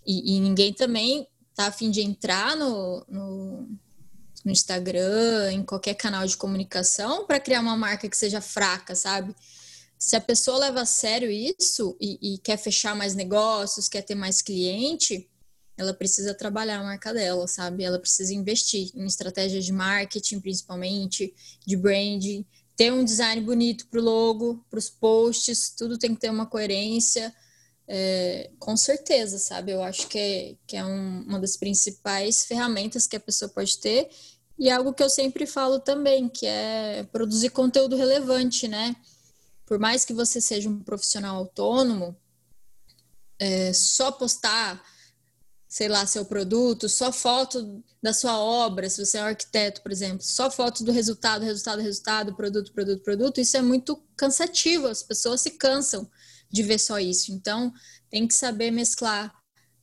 [0.05, 3.69] E, e ninguém também tá a fim de entrar no, no,
[4.43, 9.36] no Instagram, em qualquer canal de comunicação, para criar uma marca que seja fraca, sabe?
[9.97, 14.15] Se a pessoa leva a sério isso e, e, quer fechar mais negócios, quer ter
[14.15, 15.29] mais cliente,
[15.77, 17.84] ela precisa trabalhar a marca dela, sabe?
[17.84, 21.34] Ela precisa investir em estratégias de marketing, principalmente,
[21.65, 26.21] de branding, ter um design bonito para o logo, para os posts, tudo tem que
[26.21, 27.34] ter uma coerência.
[27.88, 29.71] É, com certeza, sabe?
[29.71, 33.77] Eu acho que é, que é um, uma das principais ferramentas que a pessoa pode
[33.77, 34.10] ter
[34.57, 38.95] e algo que eu sempre falo também, que é produzir conteúdo relevante, né?
[39.65, 42.15] Por mais que você seja um profissional autônomo,
[43.39, 44.81] é, só postar,
[45.67, 49.91] sei lá, seu produto, só foto da sua obra, se você é um arquiteto, por
[49.91, 55.01] exemplo, só foto do resultado, resultado, resultado, produto, produto, produto, isso é muito cansativo, as
[55.01, 56.09] pessoas se cansam
[56.49, 57.31] de ver só isso.
[57.31, 57.73] Então,
[58.09, 59.33] tem que saber mesclar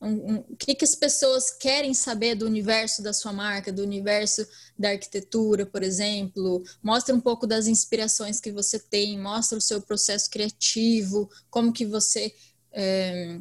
[0.01, 3.83] um, um, o que, que as pessoas querem saber do universo da sua marca, do
[3.83, 4.47] universo
[4.79, 6.63] da arquitetura, por exemplo.
[6.83, 11.85] Mostra um pouco das inspirações que você tem, mostra o seu processo criativo, como que
[11.85, 12.35] você
[12.73, 13.39] é,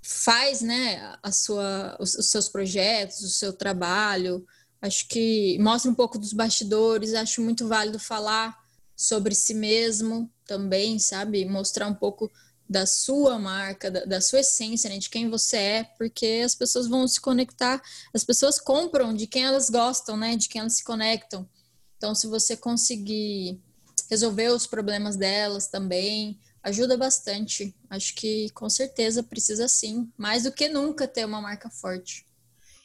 [0.00, 4.46] faz né, a sua, os, os seus projetos, o seu trabalho.
[4.80, 8.58] Acho que mostra um pouco dos bastidores, acho muito válido falar
[8.96, 11.44] sobre si mesmo também, sabe?
[11.44, 12.30] Mostrar um pouco
[12.68, 16.86] da sua marca, da, da, sua essência, né, de quem você é, porque as pessoas
[16.86, 17.82] vão se conectar,
[18.14, 21.48] as pessoas compram de quem elas gostam, né, de quem elas se conectam.
[21.96, 23.60] Então, se você conseguir
[24.08, 27.74] resolver os problemas delas também, ajuda bastante.
[27.88, 32.26] Acho que com certeza precisa sim, mais do que nunca ter uma marca forte.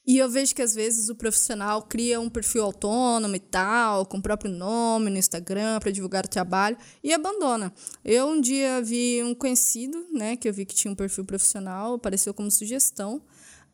[0.08, 4.20] E eu vejo que às vezes o profissional cria um perfil autônomo e tal, com
[4.20, 7.74] o próprio nome no Instagram para divulgar o trabalho e abandona.
[8.06, 11.96] Eu um dia vi um conhecido, né, que eu vi que tinha um perfil profissional,
[11.96, 13.22] apareceu como sugestão.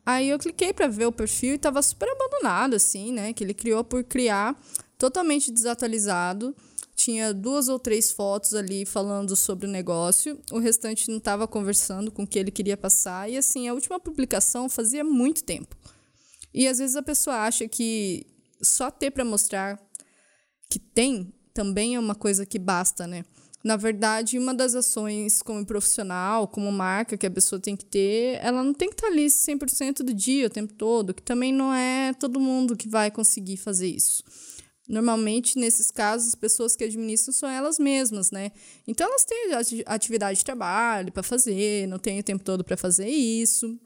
[0.04, 3.54] Aí eu cliquei para ver o perfil e estava super abandonado assim, né, que ele
[3.54, 4.60] criou por criar,
[4.98, 6.52] totalmente desatualizado.
[6.96, 12.10] Tinha duas ou três fotos ali falando sobre o negócio, o restante não estava conversando
[12.10, 15.76] com o que ele queria passar e assim, a última publicação fazia muito tempo.
[16.54, 18.24] E às vezes a pessoa acha que
[18.62, 19.78] só ter para mostrar
[20.70, 23.24] que tem também é uma coisa que basta, né?
[23.64, 28.38] Na verdade, uma das ações como profissional, como marca que a pessoa tem que ter,
[28.42, 31.72] ela não tem que estar ali 100% do dia, o tempo todo, que também não
[31.72, 34.22] é todo mundo que vai conseguir fazer isso.
[34.86, 38.52] Normalmente, nesses casos, as pessoas que administram são elas mesmas, né?
[38.86, 39.48] Então, elas têm
[39.86, 43.80] atividade de trabalho para fazer, não têm o tempo todo para fazer isso.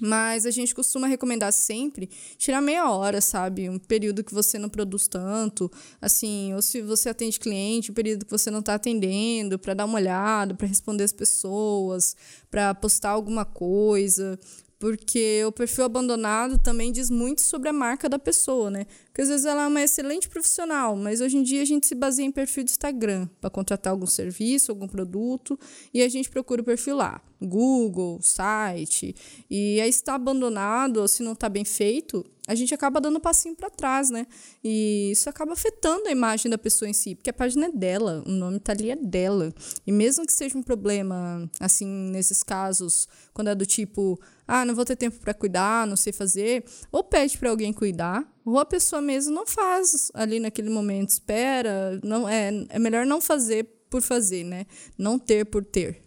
[0.00, 3.68] Mas a gente costuma recomendar sempre tirar meia hora, sabe?
[3.68, 8.24] Um período que você não produz tanto, assim, ou se você atende cliente, um período
[8.24, 12.16] que você não está atendendo, para dar uma olhada, para responder as pessoas,
[12.50, 14.38] para postar alguma coisa
[14.82, 18.84] porque o perfil abandonado também diz muito sobre a marca da pessoa, né?
[19.04, 21.94] Porque às vezes ela é uma excelente profissional, mas hoje em dia a gente se
[21.94, 25.56] baseia em perfil do Instagram para contratar algum serviço, algum produto,
[25.94, 29.14] e a gente procura o perfil lá, Google, site,
[29.48, 33.20] e aí está abandonado ou se não está bem feito, a gente acaba dando um
[33.20, 34.26] passinho para trás, né?
[34.64, 38.22] E isso acaba afetando a imagem da pessoa em si, porque a página é dela,
[38.26, 39.54] o nome tá ali é dela.
[39.86, 44.20] E mesmo que seja um problema, assim, nesses casos, quando é do tipo,
[44.54, 48.22] ah, não vou ter tempo para cuidar, não sei fazer, ou pede para alguém cuidar,
[48.44, 53.18] ou a pessoa mesmo não faz ali naquele momento, espera, não é, é melhor não
[53.18, 54.66] fazer por fazer, né?
[54.98, 56.02] Não ter por ter.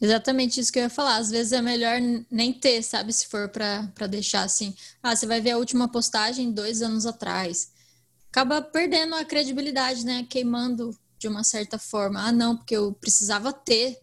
[0.00, 1.18] Exatamente isso que eu ia falar.
[1.18, 3.12] Às vezes é melhor nem ter, sabe?
[3.12, 4.74] Se for para deixar assim.
[5.00, 7.70] Ah, você vai ver a última postagem dois anos atrás.
[8.28, 10.26] Acaba perdendo a credibilidade, né?
[10.28, 12.26] Queimando de uma certa forma.
[12.26, 14.00] Ah, não, porque eu precisava ter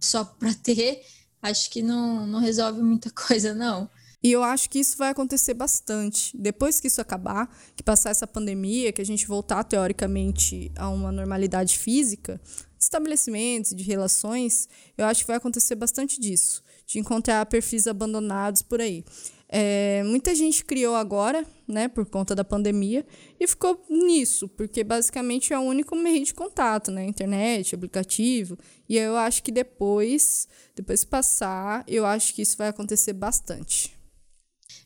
[0.00, 1.02] só para ter.
[1.42, 3.88] Acho que não, não resolve muita coisa, não.
[4.22, 6.36] E eu acho que isso vai acontecer bastante.
[6.36, 11.10] Depois que isso acabar, que passar essa pandemia, que a gente voltar teoricamente a uma
[11.10, 12.38] normalidade física,
[12.76, 18.60] de estabelecimentos, de relações, eu acho que vai acontecer bastante disso, de encontrar perfis abandonados
[18.60, 19.04] por aí.
[19.52, 23.04] É, muita gente criou agora, né, por conta da pandemia,
[23.38, 28.56] e ficou nisso, porque basicamente é o único meio de contato, né, internet, aplicativo.
[28.88, 34.00] E eu acho que depois, depois que passar, eu acho que isso vai acontecer bastante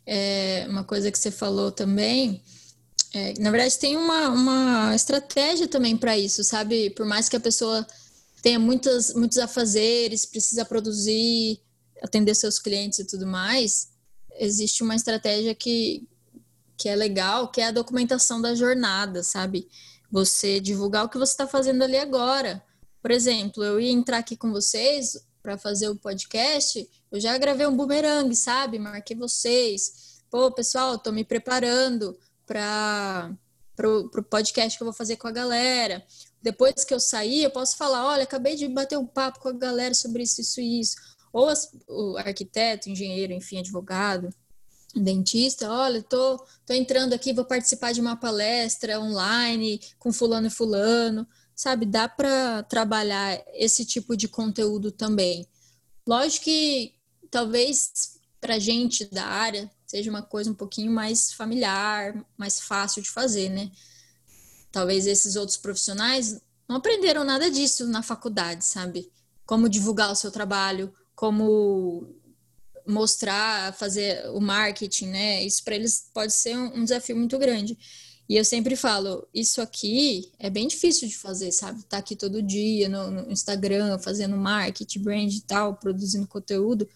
[0.07, 2.43] é, uma coisa que você falou também,
[3.13, 6.91] é, na verdade tem uma, uma estratégia também para isso, sabe?
[6.91, 7.87] Por mais que a pessoa
[8.43, 11.61] tenha muitas, muitos afazeres, precisa produzir,
[12.03, 13.89] atender seus clientes e tudo mais,
[14.39, 16.09] existe uma estratégia que,
[16.77, 19.69] que é legal, que é a documentação da jornada, sabe?
[20.11, 22.63] Você divulgar o que você está fazendo ali agora.
[23.03, 27.67] Por exemplo, eu ia entrar aqui com vocês para fazer o podcast, eu já gravei
[27.67, 28.79] um boomerang, sabe?
[28.79, 30.23] Marquei vocês.
[30.31, 33.31] Pô, pessoal, tô me preparando para
[33.77, 36.05] pro podcast que eu vou fazer com a galera.
[36.41, 39.53] Depois que eu sair, eu posso falar, olha, acabei de bater um papo com a
[39.53, 40.97] galera sobre isso, isso e isso.
[41.35, 44.31] Ou as, o arquiteto, engenheiro, enfim, advogado,
[44.97, 50.51] dentista, olha, tô, tô entrando aqui, vou participar de uma palestra online com fulano e
[50.51, 51.87] fulano sabe?
[51.87, 55.47] Dá para trabalhar esse tipo de conteúdo também.
[56.07, 56.95] Lógico que
[57.31, 63.11] talvez para gente da área seja uma coisa um pouquinho mais familiar, mais fácil de
[63.11, 63.71] fazer, né?
[64.73, 69.11] Talvez esses outros profissionais não aprenderam nada disso na faculdade, sabe?
[69.47, 72.09] Como divulgar o seu trabalho, como
[72.87, 75.43] mostrar, fazer o marketing, né?
[75.43, 77.79] Isso para eles pode ser um desafio muito grande.
[78.29, 81.83] E eu sempre falo, isso aqui é bem difícil de fazer, sabe?
[81.85, 86.89] Tá aqui todo dia no, no Instagram, fazendo marketing, brand e tal, produzindo conteúdo.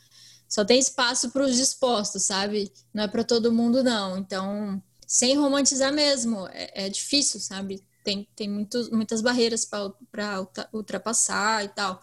[0.49, 2.73] Só tem espaço para os dispostos, sabe?
[2.95, 4.17] Não é para todo mundo, não.
[4.17, 7.85] Então, sem romantizar mesmo, é, é difícil, sabe?
[8.03, 12.03] Tem, tem muitas barreiras para ultrapassar e tal.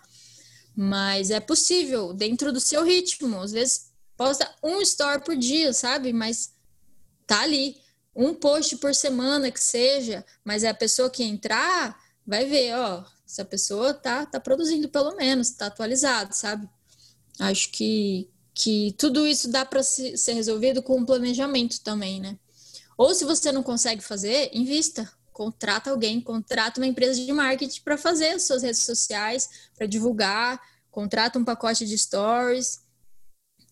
[0.75, 3.39] Mas é possível, dentro do seu ritmo.
[3.39, 6.11] Às vezes, posta um story por dia, sabe?
[6.11, 6.53] Mas
[7.25, 7.77] tá ali
[8.15, 13.03] um post por semana que seja, mas é a pessoa que entrar vai ver, ó,
[13.25, 16.67] se a pessoa tá, tá produzindo pelo menos, tá atualizado, sabe?
[17.39, 22.37] Acho que, que tudo isso dá para ser resolvido com um planejamento também, né?
[22.97, 27.97] Ou se você não consegue fazer, invista, contrata alguém, contrata uma empresa de marketing para
[27.97, 32.79] fazer as suas redes sociais, para divulgar, contrata um pacote de stories,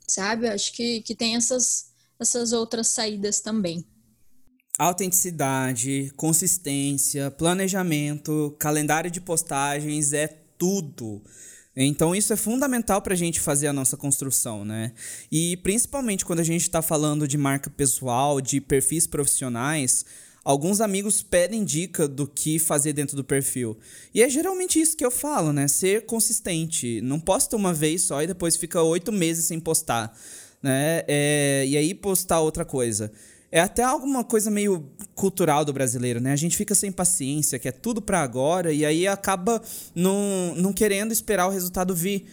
[0.05, 0.49] sabe?
[0.49, 1.85] Acho que, que tem essas,
[2.19, 3.87] essas outras saídas também
[4.79, 11.21] autenticidade, consistência, planejamento, calendário de postagens, é tudo.
[11.75, 14.93] Então isso é fundamental para a gente fazer a nossa construção, né?
[15.31, 20.05] E principalmente quando a gente está falando de marca pessoal, de perfis profissionais,
[20.43, 23.77] alguns amigos pedem dica do que fazer dentro do perfil.
[24.13, 25.67] E é geralmente isso que eu falo, né?
[25.67, 26.99] Ser consistente.
[27.01, 30.15] Não posta uma vez só e depois fica oito meses sem postar,
[30.61, 31.03] né?
[31.07, 33.11] É, e aí postar outra coisa.
[33.51, 34.83] é até alguma coisa meio
[35.13, 36.33] cultural do brasileiro, né?
[36.33, 39.61] A gente fica sem paciência, quer tudo para agora, e aí acaba
[39.93, 42.25] não, não querendo esperar o resultado vir.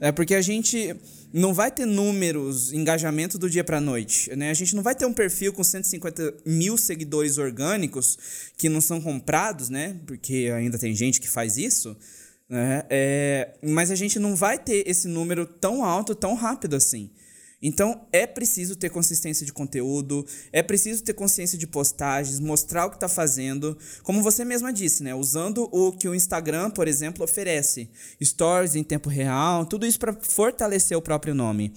[0.00, 0.94] É porque a gente
[1.32, 4.50] não vai ter números, engajamento do dia para noite, né?
[4.50, 8.18] A gente não vai ter um perfil com 150 mil seguidores orgânicos
[8.56, 9.96] que não são comprados, né?
[10.06, 11.96] Porque ainda tem gente que faz isso,
[12.48, 12.84] né?
[12.88, 17.10] É, mas a gente não vai ter esse número tão alto, tão rápido assim.
[17.60, 22.90] Então é preciso ter consistência de conteúdo, é preciso ter consciência de postagens, mostrar o
[22.90, 25.14] que está fazendo, como você mesma disse, né?
[25.14, 27.90] Usando o que o Instagram, por exemplo, oferece,
[28.22, 31.72] stories em tempo real, tudo isso para fortalecer o próprio nome.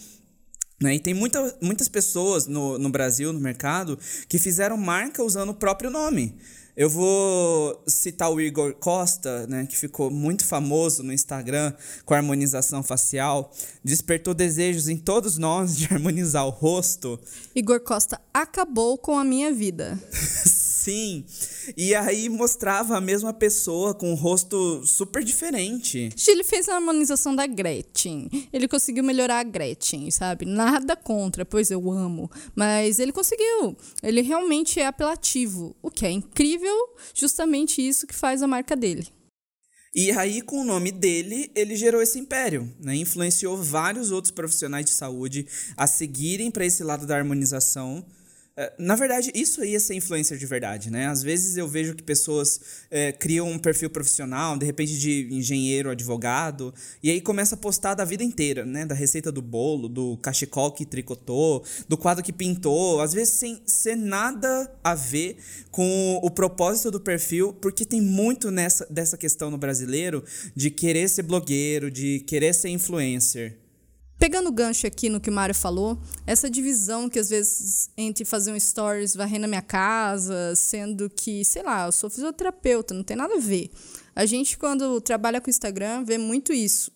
[0.82, 0.95] Né?
[0.95, 5.53] E tem muita, muitas pessoas no, no Brasil, no mercado, que fizeram marca usando o
[5.53, 6.36] próprio nome.
[6.76, 11.74] Eu vou citar o Igor Costa, né, que ficou muito famoso no Instagram
[12.05, 13.51] com a harmonização facial.
[13.84, 17.19] Despertou desejos em todos nós de harmonizar o rosto.
[17.53, 19.99] Igor Costa acabou com a minha vida.
[20.82, 21.23] Sim.
[21.77, 26.09] E aí mostrava a mesma pessoa com um rosto super diferente.
[26.27, 28.29] Ele fez a harmonização da Gretchen.
[28.51, 30.45] Ele conseguiu melhorar a Gretchen, sabe?
[30.45, 32.32] Nada contra, pois eu amo.
[32.55, 33.77] Mas ele conseguiu.
[34.01, 36.75] Ele realmente é apelativo, o que é incrível,
[37.13, 39.07] justamente isso que faz a marca dele.
[39.93, 42.95] E aí, com o nome dele, ele gerou esse império, né?
[42.95, 45.45] Influenciou vários outros profissionais de saúde
[45.77, 48.03] a seguirem para esse lado da harmonização
[48.78, 51.07] na verdade, isso ia ser influencer de verdade, né?
[51.07, 52.59] Às vezes eu vejo que pessoas
[52.89, 57.93] é, criam um perfil profissional, de repente de engenheiro, advogado, e aí começa a postar
[57.93, 58.86] da vida inteira, né?
[58.86, 63.62] Da receita do bolo, do cachecol que tricotou, do quadro que pintou, às vezes sem
[63.66, 65.38] ser nada a ver
[65.72, 70.24] com o propósito do perfil, porque tem muito nessa dessa questão no brasileiro
[70.55, 73.61] de querer ser blogueiro, de querer ser influencer.
[74.22, 75.97] Pegando o gancho aqui no que o Mário falou,
[76.28, 81.43] essa divisão que às vezes entre fazer um stories varrendo a minha casa, sendo que,
[81.43, 83.72] sei lá, eu sou fisioterapeuta, não tem nada a ver.
[84.15, 86.91] A gente, quando trabalha com Instagram, vê muito isso.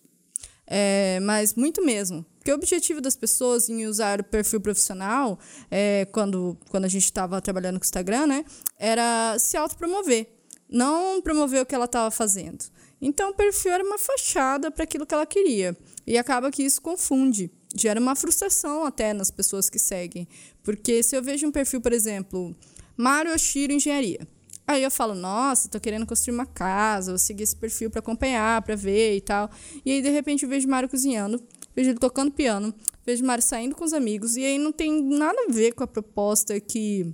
[0.67, 2.23] É, mas muito mesmo.
[2.38, 5.39] Porque o objetivo das pessoas em usar o perfil profissional,
[5.71, 8.45] é, quando, quando a gente estava trabalhando com o Instagram, né,
[8.78, 10.28] era se autopromover.
[10.69, 12.65] Não promover o que ela estava fazendo.
[13.01, 15.76] Então, o perfil era uma fachada para aquilo que ela queria.
[16.06, 17.51] E acaba que isso confunde.
[17.76, 20.28] Gera uma frustração até nas pessoas que seguem.
[20.64, 22.56] Porque se eu vejo um perfil, por exemplo,
[22.95, 24.28] Mário Oshiro Engenharia.
[24.68, 28.62] Aí eu falo, nossa, tô querendo construir uma casa, vou seguir esse perfil para acompanhar,
[28.64, 29.49] para ver e tal.
[29.86, 31.41] E aí, de repente, eu vejo Mário cozinhando,
[31.76, 32.74] vejo ele tocando piano,
[33.06, 35.88] vejo Mário saindo com os amigos, e aí não tem nada a ver com a
[35.88, 37.14] proposta que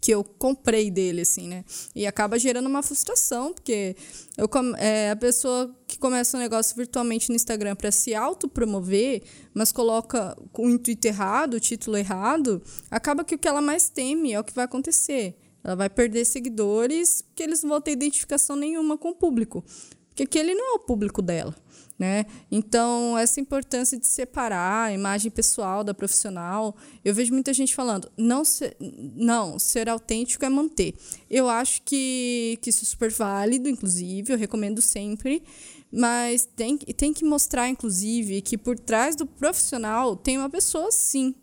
[0.00, 1.64] que eu comprei dele, assim, né?
[1.94, 3.96] E acaba gerando uma frustração, porque
[4.36, 9.22] eu, é, a pessoa que começa um negócio virtualmente no Instagram para se autopromover,
[9.52, 14.32] mas coloca o intuito errado, o título errado, acaba que o que ela mais teme
[14.32, 15.36] é o que vai acontecer.
[15.64, 19.64] Ela vai perder seguidores, porque eles não vão ter identificação nenhuma com o público.
[20.08, 21.54] Porque aquele não é o público dela.
[21.98, 22.26] Né?
[22.48, 28.08] Então, essa importância de separar a imagem pessoal da profissional, eu vejo muita gente falando,
[28.16, 30.94] não ser, não, ser autêntico é manter.
[31.28, 35.42] Eu acho que, que isso é super válido, inclusive, eu recomendo sempre,
[35.90, 41.34] mas tem, tem que mostrar, inclusive, que por trás do profissional tem uma pessoa, sim,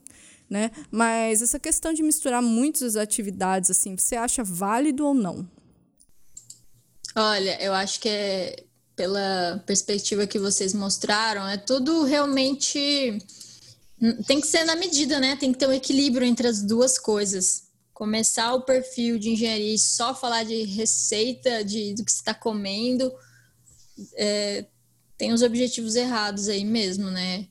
[0.49, 0.72] né?
[0.89, 5.45] Mas essa questão de misturar muitas atividades, assim, você acha válido ou não?
[7.14, 8.64] Olha, eu acho que é
[8.95, 13.17] pela perspectiva que vocês mostraram, é tudo realmente.
[14.27, 15.35] Tem que ser na medida, né?
[15.35, 17.63] Tem que ter um equilíbrio entre as duas coisas.
[17.93, 22.33] Começar o perfil de engenharia e só falar de receita, de, do que você está
[22.33, 23.11] comendo,
[24.15, 24.65] é,
[25.17, 27.47] tem os objetivos errados aí mesmo, né?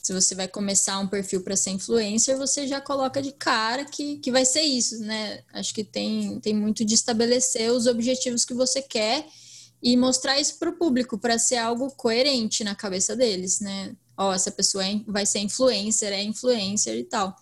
[0.00, 4.18] Se você vai começar um perfil para ser influencer, você já coloca de cara que,
[4.18, 5.42] que vai ser isso, né?
[5.52, 9.26] Acho que tem, tem muito de estabelecer os objetivos que você quer
[9.82, 13.94] e mostrar isso para o público, para ser algo coerente na cabeça deles, né?
[14.16, 17.36] Ó, oh, essa pessoa é, vai ser influencer, é influencer e tal.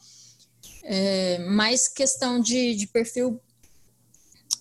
[0.85, 3.41] É, mais questão de, de perfil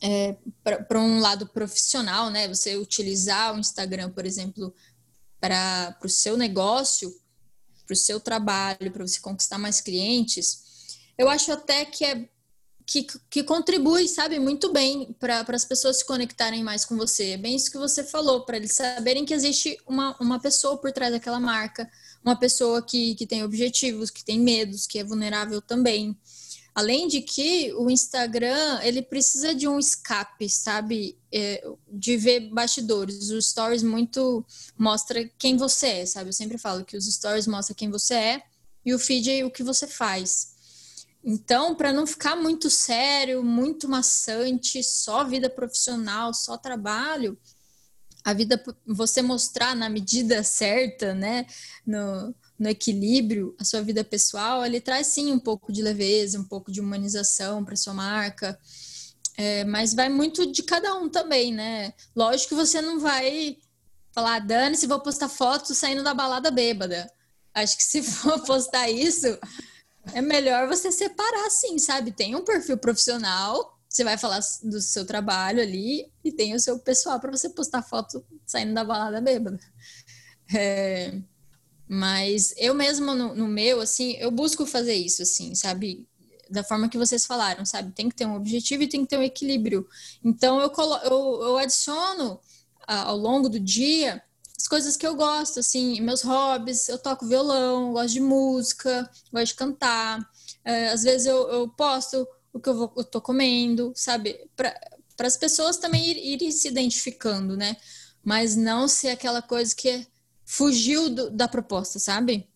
[0.01, 2.47] é, para um lado profissional, né?
[2.47, 4.73] Você utilizar o Instagram, por exemplo,
[5.39, 7.13] para o seu negócio,
[7.85, 10.63] para o seu trabalho, para você conquistar mais clientes,
[11.17, 12.29] eu acho até que é
[12.85, 17.31] que, que contribui, sabe, muito bem para as pessoas se conectarem mais com você.
[17.31, 20.91] É bem isso que você falou, para eles saberem que existe uma, uma pessoa por
[20.91, 21.89] trás daquela marca,
[22.23, 26.15] uma pessoa que, que tem objetivos, que tem medos, que é vulnerável também.
[26.75, 31.17] Além de que o Instagram, ele precisa de um escape, sabe?
[31.31, 33.29] É, de ver bastidores.
[33.29, 34.45] Os stories muito
[34.77, 36.29] mostra quem você é, sabe?
[36.29, 38.43] Eu sempre falo que os stories mostram quem você é
[38.85, 40.54] e o feed é o que você faz.
[41.27, 47.35] Então, para não ficar muito sério, muito maçante, só vida profissional, só trabalho,
[48.23, 51.47] a vida você mostrar na medida certa, né,
[51.85, 56.43] no, no equilíbrio, a sua vida pessoal, ele traz sim um pouco de leveza, um
[56.43, 58.59] pouco de humanização para sua marca.
[59.35, 61.93] É, mas vai muito de cada um também, né?
[62.15, 63.57] Lógico que você não vai
[64.11, 67.11] falar, Dani, se vou postar foto saindo da balada bêbada.
[67.53, 69.27] Acho que se for postar isso,
[70.13, 72.11] é melhor você separar assim, sabe?
[72.11, 76.79] Tem um perfil profissional, você vai falar do seu trabalho ali, e tem o seu
[76.79, 79.59] pessoal para você postar foto saindo da balada bêbada.
[80.53, 81.19] É,
[81.87, 86.07] mas eu mesma no, no meu, assim, eu busco fazer isso, assim, sabe?
[86.49, 87.91] da forma que vocês falaram, sabe?
[87.91, 89.87] Tem que ter um objetivo e tem que ter um equilíbrio.
[90.23, 92.39] Então, eu, colo eu, eu adiciono
[92.87, 94.21] ao longo do dia
[94.65, 96.89] as coisas que eu gosto, assim, meus hobbies.
[96.89, 100.27] Eu toco violão, gosto de música, gosto de cantar.
[100.63, 104.49] É, às vezes eu, eu posto o que eu, vou, eu tô comendo, sabe?
[104.55, 104.73] Para
[105.19, 107.77] as pessoas também ir, irem se identificando, né?
[108.23, 110.07] Mas não ser aquela coisa que
[110.43, 112.49] fugiu do, da proposta, sabe?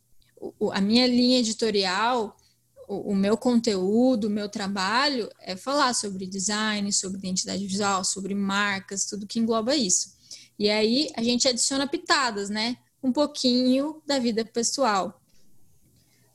[0.57, 2.36] O, a minha linha editorial
[2.88, 9.05] o, meu conteúdo, o meu trabalho é falar sobre design, sobre identidade visual, sobre marcas,
[9.05, 10.18] tudo que engloba isso.
[10.60, 12.78] E aí a gente adiciona pitadas, né?
[13.01, 15.22] Um pouquinho da vida pessoal.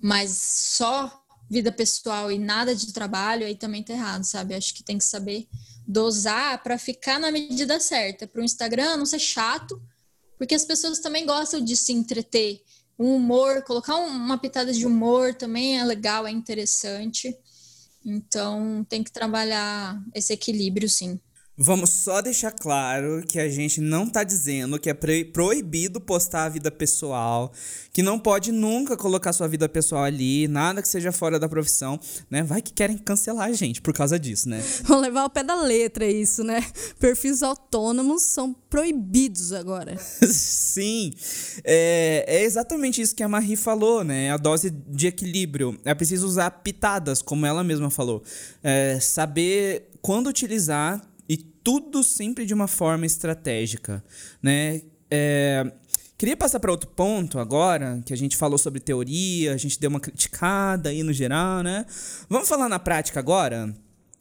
[0.01, 4.55] Mas só vida pessoal e nada de trabalho, aí também tá errado, sabe?
[4.55, 5.47] Acho que tem que saber
[5.87, 8.27] dosar para ficar na medida certa.
[8.27, 9.81] Para o Instagram não ser chato,
[10.39, 12.62] porque as pessoas também gostam de se entreter
[12.99, 17.37] um humor, colocar uma pitada de humor também é legal, é interessante.
[18.05, 21.20] Então tem que trabalhar esse equilíbrio, sim.
[21.57, 24.94] Vamos só deixar claro que a gente não tá dizendo que é
[25.32, 27.52] proibido postar a vida pessoal,
[27.92, 32.00] que não pode nunca colocar sua vida pessoal ali, nada que seja fora da profissão,
[32.28, 32.42] né?
[32.42, 34.61] Vai que querem cancelar a gente por causa disso, né?
[34.82, 36.61] Vão levar ao pé da letra isso, né?
[36.98, 39.96] Perfis autônomos são proibidos agora.
[40.26, 41.12] Sim,
[41.62, 44.32] é, é exatamente isso que a Marie falou, né?
[44.32, 45.78] A dose de equilíbrio.
[45.84, 48.24] É preciso usar pitadas, como ela mesma falou.
[48.61, 51.00] É, saber quando utilizar
[51.65, 54.05] tudo sempre de uma forma estratégica,
[54.43, 54.83] né?
[55.11, 55.73] É,
[56.19, 59.89] queria passar para outro ponto agora, que a gente falou sobre teoria, a gente deu
[59.89, 61.87] uma criticada aí no geral, né?
[62.29, 63.75] Vamos falar na prática agora?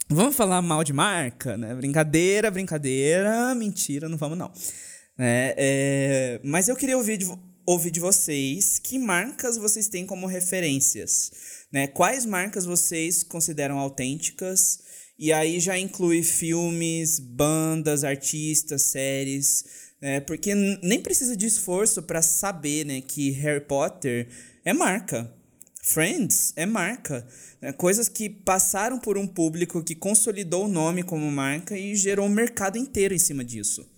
[0.09, 1.75] Vamos falar mal de marca, né?
[1.75, 4.51] Brincadeira, brincadeira, mentira, não vamos não.
[5.17, 7.31] É, é, mas eu queria ouvir de,
[7.65, 11.31] ouvir de vocês que marcas vocês têm como referências,
[11.71, 11.87] né?
[11.87, 14.79] Quais marcas vocês consideram autênticas?
[15.23, 19.63] E aí já inclui filmes, bandas, artistas, séries,
[20.01, 20.19] né?
[20.19, 24.27] Porque nem precisa de esforço para saber, né, que Harry Potter
[24.65, 25.33] é marca.
[25.81, 27.25] Friends é marca.
[27.61, 27.71] Né?
[27.71, 32.29] Coisas que passaram por um público que consolidou o nome como marca e gerou um
[32.29, 33.89] mercado inteiro em cima disso.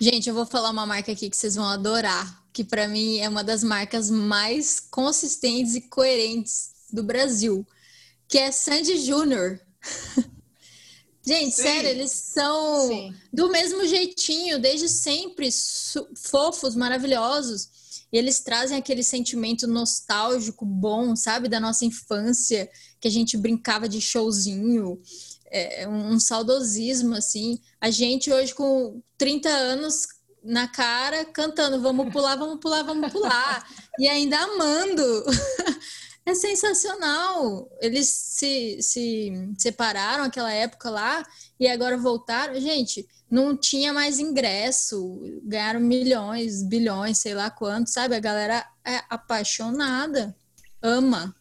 [0.00, 3.28] Gente, eu vou falar uma marca aqui que vocês vão adorar, que para mim é
[3.28, 7.66] uma das marcas mais consistentes e coerentes do Brasil,
[8.26, 9.60] que é Sandy Júnior.
[11.24, 11.62] Gente, Sim.
[11.62, 13.14] sério, eles são Sim.
[13.32, 15.48] do mesmo jeitinho, desde sempre,
[16.16, 17.70] fofos, maravilhosos.
[18.12, 22.68] E eles trazem aquele sentimento nostálgico bom, sabe, da nossa infância,
[23.00, 25.00] que a gente brincava de showzinho,
[25.46, 27.58] é, um saudosismo, assim.
[27.80, 30.08] A gente hoje com 30 anos
[30.42, 33.64] na cara, cantando, vamos pular, vamos pular, vamos pular.
[33.98, 35.24] e ainda amando.
[36.24, 37.68] É sensacional.
[37.80, 41.24] Eles se, se separaram aquela época lá
[41.58, 42.60] e agora voltaram.
[42.60, 48.14] Gente, não tinha mais ingresso, ganharam milhões, bilhões, sei lá quanto, sabe?
[48.14, 50.36] A galera é apaixonada,
[50.80, 51.34] ama.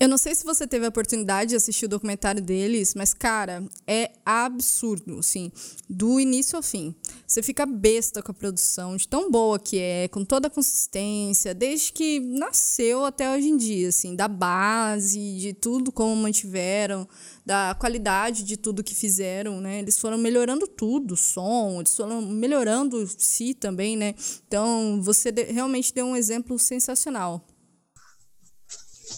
[0.00, 3.64] Eu não sei se você teve a oportunidade de assistir o documentário deles, mas, cara,
[3.84, 5.50] é absurdo, assim,
[5.90, 6.94] do início ao fim.
[7.26, 11.52] Você fica besta com a produção, de tão boa que é, com toda a consistência,
[11.52, 17.08] desde que nasceu até hoje em dia, assim, da base, de tudo como mantiveram,
[17.44, 19.80] da qualidade de tudo que fizeram, né?
[19.80, 24.14] Eles foram melhorando tudo, o som, eles foram melhorando si também, né?
[24.46, 27.44] Então, você realmente deu um exemplo sensacional.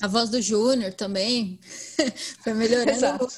[0.01, 1.59] A voz do Júnior também
[2.43, 2.91] foi melhorando.
[2.91, 3.29] Exato.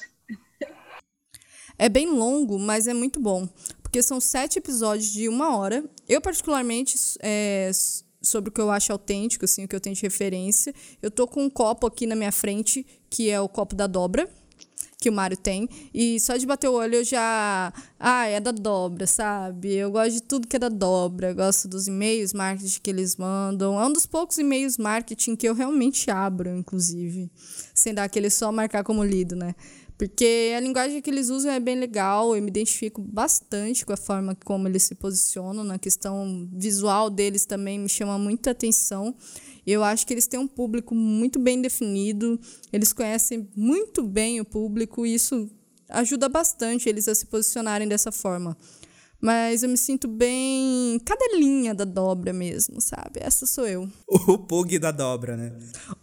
[1.77, 3.47] É bem longo, mas é muito bom.
[3.81, 5.83] Porque são sete episódios de uma hora.
[6.07, 7.71] Eu, particularmente, é,
[8.21, 11.27] sobre o que eu acho autêntico, assim, o que eu tenho de referência, eu tô
[11.27, 14.29] com um copo aqui na minha frente, que é o copo da dobra,
[15.03, 15.67] que o Mário tem.
[15.93, 17.73] E só de bater o olho eu já.
[17.99, 19.73] Ah, é da dobra, sabe?
[19.73, 21.31] Eu gosto de tudo que é da dobra.
[21.31, 23.79] Eu gosto dos e-mails marketing que eles mandam.
[23.79, 27.29] É um dos poucos e-mails marketing que eu realmente abro, inclusive.
[27.73, 29.53] Sem dar aquele só marcar como lido, né?
[29.97, 33.97] Porque a linguagem que eles usam é bem legal, eu me identifico bastante com a
[33.97, 39.15] forma como eles se posicionam, na questão visual deles também me chama muita atenção.
[39.65, 42.39] Eu acho que eles têm um público muito bem definido,
[42.71, 45.49] eles conhecem muito bem o público e isso
[45.89, 48.57] ajuda bastante eles a se posicionarem dessa forma.
[49.21, 53.21] Mas eu me sinto bem cadelinha da dobra mesmo, sabe?
[53.21, 53.89] Essa sou eu.
[54.05, 55.57] O Pug da dobra, né?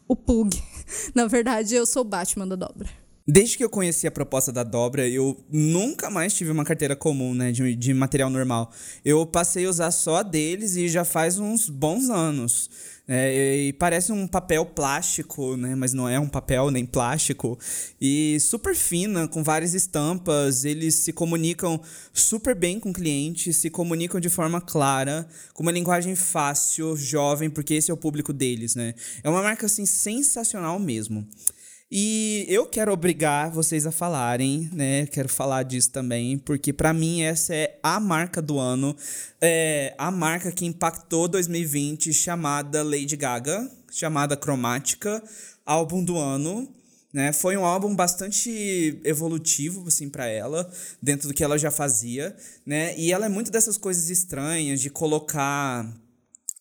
[0.08, 0.56] O Pug.
[1.14, 2.88] Na verdade, eu sou o Batman da dobra.
[3.32, 7.32] Desde que eu conheci a proposta da dobra, eu nunca mais tive uma carteira comum,
[7.32, 8.72] né, de, de material normal.
[9.04, 12.68] Eu passei a usar só a deles e já faz uns bons anos.
[13.06, 15.76] É, e parece um papel plástico, né?
[15.76, 17.56] Mas não é um papel nem plástico.
[18.00, 20.64] E super fina, com várias estampas.
[20.64, 21.80] Eles se comunicam
[22.12, 27.48] super bem com o cliente, se comunicam de forma clara, com uma linguagem fácil, jovem,
[27.48, 28.92] porque esse é o público deles, né?
[29.22, 31.28] É uma marca assim sensacional mesmo.
[31.92, 35.06] E eu quero obrigar vocês a falarem, né?
[35.06, 38.94] Quero falar disso também, porque para mim essa é a marca do ano,
[39.40, 45.20] é a marca que impactou 2020, chamada Lady Gaga, chamada Cromática,
[45.66, 46.72] álbum do ano.
[47.12, 47.32] Né?
[47.32, 50.70] Foi um álbum bastante evolutivo assim para ela,
[51.02, 52.96] dentro do que ela já fazia, né?
[52.96, 55.92] E ela é muito dessas coisas estranhas de colocar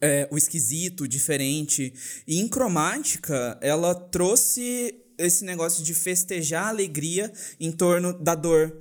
[0.01, 1.93] é, o esquisito, diferente.
[2.27, 8.75] E em cromática, ela trouxe esse negócio de festejar a alegria em torno da dor.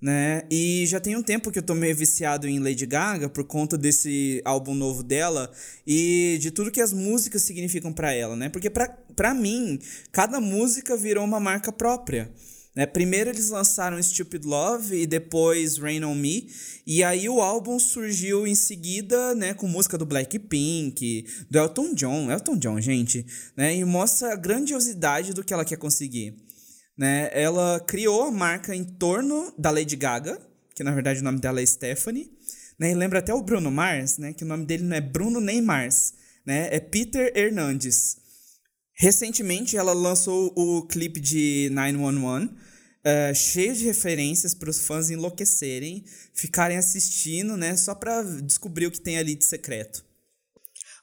[0.00, 0.42] Né?
[0.50, 3.78] E já tem um tempo que eu tô meio viciado em Lady Gaga por conta
[3.78, 5.50] desse álbum novo dela
[5.86, 8.50] e de tudo que as músicas significam para ela, né?
[8.50, 9.78] Porque para mim,
[10.12, 12.30] cada música virou uma marca própria.
[12.74, 12.86] Né?
[12.86, 16.50] Primeiro eles lançaram Stupid Love e depois Rain On Me.
[16.86, 22.30] E aí o álbum surgiu em seguida, né, com música do Blackpink, do Elton John.
[22.30, 23.24] Elton John, gente.
[23.56, 23.76] Né?
[23.76, 26.34] E mostra a grandiosidade do que ela quer conseguir.
[26.96, 27.30] Né?
[27.32, 30.38] Ela criou a marca em torno da Lady Gaga,
[30.74, 32.32] que na verdade o nome dela é Stephanie.
[32.78, 32.90] Né?
[32.90, 34.32] E lembra até o Bruno Mars, né?
[34.32, 36.14] que o nome dele não é Bruno nem Mars.
[36.44, 36.68] Né?
[36.72, 38.23] É Peter Hernandes.
[38.94, 46.04] Recentemente ela lançou o clipe de 911, uh, cheio de referências para os fãs enlouquecerem,
[46.32, 50.04] ficarem assistindo, né, só para descobrir o que tem ali de secreto.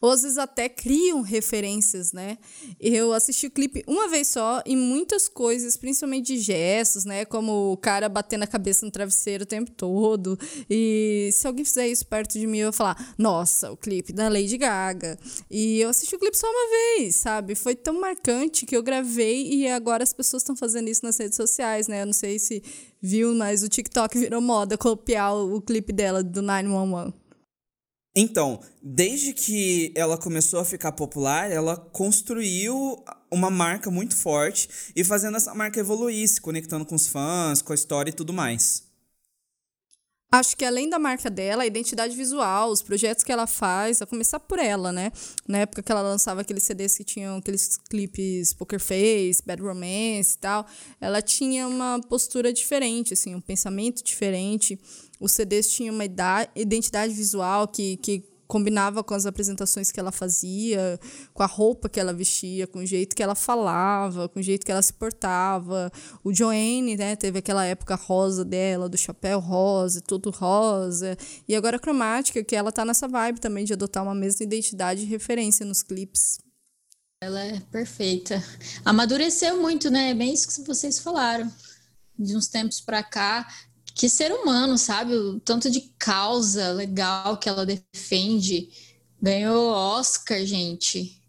[0.01, 2.37] Ou às vezes até criam referências, né?
[2.79, 7.23] Eu assisti o clipe uma vez só e muitas coisas, principalmente de gestos, né?
[7.23, 10.37] Como o cara batendo a cabeça no travesseiro o tempo todo.
[10.69, 14.27] E se alguém fizer isso perto de mim, eu vou falar, nossa, o clipe da
[14.27, 15.19] Lady Gaga.
[15.49, 17.53] E eu assisti o clipe só uma vez, sabe?
[17.53, 21.35] Foi tão marcante que eu gravei e agora as pessoas estão fazendo isso nas redes
[21.35, 22.01] sociais, né?
[22.01, 22.63] Eu não sei se
[23.01, 27.20] viu, mas o TikTok virou moda copiar o, clipe dela do 911.
[28.15, 35.03] Então, desde que ela começou a ficar popular, ela construiu uma marca muito forte e
[35.03, 38.90] fazendo essa marca evoluir, se conectando com os fãs, com a história e tudo mais.
[40.33, 44.05] Acho que além da marca dela, a identidade visual, os projetos que ela faz, a
[44.05, 45.11] começar por ela, né?
[45.45, 50.35] Na época que ela lançava aqueles CDs que tinham aqueles clipes Poker Face, Bad Romance
[50.35, 50.65] e tal,
[51.01, 54.79] ela tinha uma postura diferente, assim, um pensamento diferente.
[55.19, 56.05] Os CDs tinham uma
[56.55, 60.99] identidade visual que, que combinava com as apresentações que ela fazia,
[61.33, 64.65] com a roupa que ela vestia, com o jeito que ela falava, com o jeito
[64.65, 65.89] que ela se portava.
[66.21, 71.17] O Joanne, né, teve aquela época rosa dela, do chapéu rosa, tudo rosa.
[71.47, 75.03] E agora a cromática, que ela tá nessa vibe também de adotar uma mesma identidade
[75.03, 76.37] e referência nos clipes.
[77.23, 78.43] Ela é perfeita.
[78.83, 80.09] Amadureceu muito, né?
[80.09, 81.49] É bem isso que vocês falaram.
[82.19, 83.47] De uns tempos para cá,
[84.01, 85.13] que ser humano, sabe?
[85.13, 88.67] O tanto de causa legal que ela defende.
[89.21, 91.21] Ganhou Oscar, gente,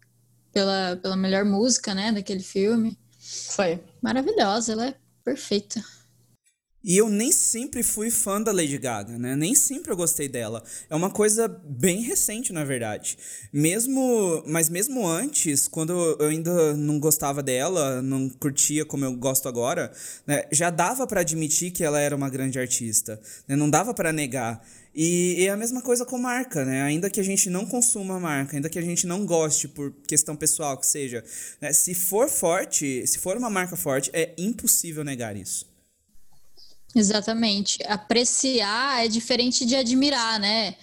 [0.51, 2.97] pela, pela melhor música, né, daquele filme.
[3.51, 3.79] Foi.
[4.01, 5.85] Maravilhosa, ela é perfeita.
[6.83, 9.37] E eu nem sempre fui fã da Lady Gaga, né?
[9.37, 10.61] Nem sempre eu gostei dela.
[10.89, 13.17] É uma coisa bem recente, na verdade.
[13.53, 19.47] Mesmo, mas mesmo antes, quando eu ainda não gostava dela, não curtia como eu gosto
[19.47, 19.93] agora,
[20.27, 20.43] né?
[20.51, 23.17] já dava para admitir que ela era uma grande artista,
[23.47, 23.55] né?
[23.55, 24.61] Não dava para negar.
[24.93, 26.81] E, é a mesma coisa com marca, né?
[26.81, 29.93] Ainda que a gente não consuma a marca, ainda que a gente não goste por
[30.05, 31.23] questão pessoal que seja,
[31.61, 31.71] né?
[31.71, 35.72] se for forte, se for uma marca forte, é impossível negar isso.
[36.95, 37.79] Exatamente.
[37.87, 40.75] Apreciar é diferente de admirar, né?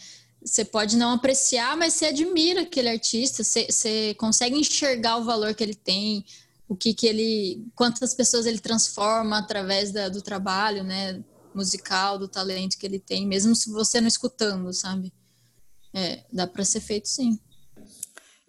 [0.45, 5.55] Você pode não apreciar, mas você admira aquele artista, você, você consegue enxergar o valor
[5.55, 6.25] que ele tem,
[6.67, 11.23] o que que ele, quantas pessoas ele transforma através da, do trabalho, né,
[11.55, 15.13] musical, do talento que ele tem, mesmo se você não escutando, sabe?
[15.93, 17.39] É, dá para ser feito sim.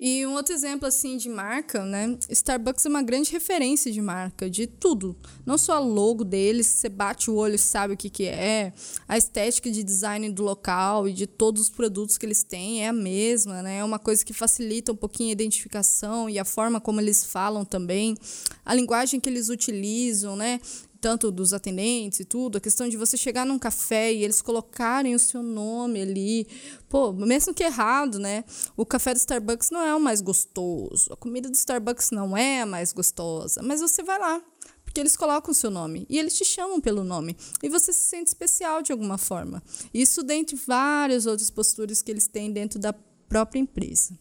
[0.04, 2.18] E um outro exemplo assim de marca, né?
[2.28, 5.16] Starbucks é uma grande referência de marca, de tudo.
[5.46, 8.74] Não só o logo deles, você bate o olho e sabe o que, que é,
[9.08, 12.88] a estética de design do local e de todos os produtos que eles têm é
[12.88, 13.78] a mesma, né?
[13.78, 17.64] É uma coisa que facilita um pouquinho a identificação e a forma como eles falam
[17.64, 18.18] também,
[18.66, 20.60] a linguagem que eles utilizam, né?
[21.02, 25.16] Tanto dos atendentes e tudo, a questão de você chegar num café e eles colocarem
[25.16, 26.48] o seu nome ali.
[26.88, 28.46] Pô, mesmo que errado, né?
[28.78, 32.62] O café do Starbucks não é o mais gostoso, a comida do Starbucks não é
[32.62, 34.40] a mais gostosa, mas você vai lá,
[34.86, 38.08] porque eles colocam o seu nome e eles te chamam pelo nome e você se
[38.08, 39.64] sente especial de alguma forma.
[39.92, 42.94] Isso dentre várias outras posturas que eles têm dentro da
[43.28, 44.14] própria empresa.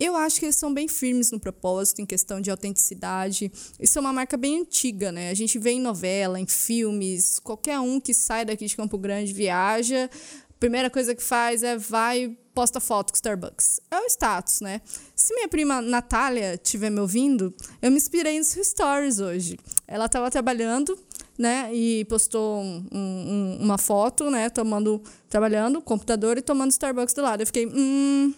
[0.00, 3.52] Eu acho que eles são bem firmes no propósito, em questão de autenticidade.
[3.78, 5.28] Isso é uma marca bem antiga, né?
[5.28, 9.34] A gente vê em novela, em filmes, qualquer um que sai daqui de Campo Grande
[9.34, 10.08] viaja,
[10.48, 13.80] a primeira coisa que faz é vai posta foto com Starbucks.
[13.90, 14.80] É o status, né?
[15.14, 19.58] Se minha prima Natália estiver me ouvindo, eu me inspirei nos stories hoje.
[19.86, 20.98] Ela estava trabalhando,
[21.38, 21.70] né?
[21.74, 24.48] E postou um, um, uma foto, né?
[24.48, 27.42] Tomando, trabalhando, computador e tomando Starbucks do lado.
[27.42, 28.34] Eu fiquei, hum,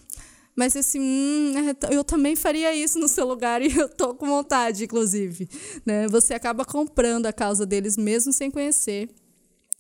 [0.57, 4.27] mas assim, hum, é, eu também faria isso no seu lugar e eu tô com
[4.27, 5.49] vontade, inclusive.
[5.85, 6.09] Né?
[6.09, 9.09] Você acaba comprando a causa deles mesmo sem conhecer.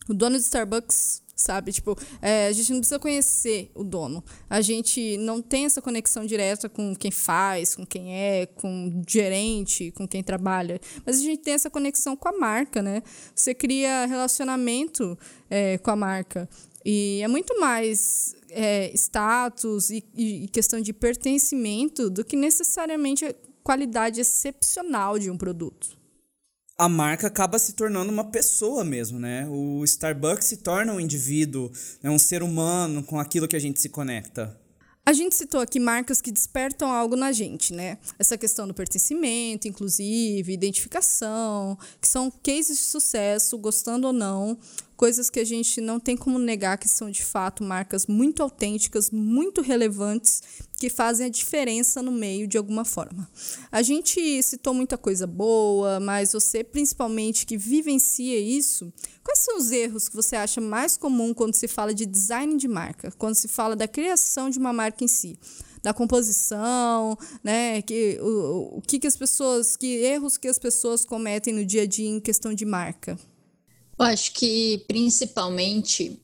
[0.08, 1.72] O dono de Starbucks, sabe?
[1.72, 4.24] Tipo, é, a gente não precisa conhecer o dono.
[4.48, 9.02] A gente não tem essa conexão direta com quem faz, com quem é, com o
[9.08, 10.80] gerente, com quem trabalha.
[11.04, 13.02] Mas a gente tem essa conexão com a marca, né?
[13.34, 15.18] Você cria relacionamento
[15.50, 16.48] é, com a marca.
[16.84, 23.34] E é muito mais é, status e, e questão de pertencimento do que necessariamente a
[23.62, 26.02] qualidade excepcional de um produto
[26.82, 29.46] a marca acaba se tornando uma pessoa mesmo, né?
[29.48, 31.70] O Starbucks se torna um indivíduo,
[32.02, 32.10] né?
[32.10, 34.58] um ser humano com aquilo que a gente se conecta.
[35.04, 37.98] A gente citou aqui marcas que despertam algo na gente, né?
[38.18, 44.56] Essa questão do pertencimento, inclusive, identificação, que são cases de sucesso, gostando ou não,
[45.03, 49.11] coisas que a gente não tem como negar que são de fato marcas muito autênticas,
[49.11, 50.40] muito relevantes,
[50.78, 53.28] que fazem a diferença no meio de alguma forma.
[53.72, 58.92] A gente citou muita coisa boa, mas você principalmente que vivencia isso,
[59.24, 62.68] quais são os erros que você acha mais comum quando se fala de design de
[62.68, 65.36] marca, quando se fala da criação de uma marca em si?
[65.82, 67.82] da composição, né?
[67.82, 71.82] Que, o, o que, que as pessoas, que erros que as pessoas cometem no dia
[71.82, 73.18] a dia em questão de marca?
[74.03, 76.20] Eu acho que principalmente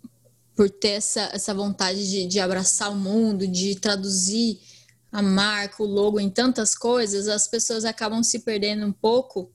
[0.57, 4.59] por ter essa, essa vontade de, de abraçar o mundo, de traduzir
[5.13, 9.53] a marca, o logo em tantas coisas, as pessoas acabam se perdendo um pouco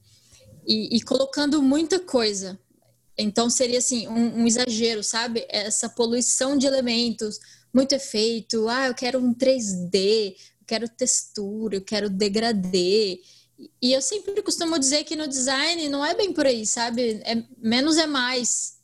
[0.65, 2.57] e, e colocando muita coisa.
[3.17, 5.45] Então seria assim um, um, exagero, sabe?
[5.49, 7.41] Essa poluição de elementos,
[7.73, 8.69] muito efeito.
[8.69, 10.29] Ah, eu quero um 3D,
[10.61, 13.19] eu quero textura, eu quero degradê.
[13.81, 17.21] E eu sempre costumo dizer que no design não é bem por aí, sabe?
[17.23, 18.77] É, menos é mais.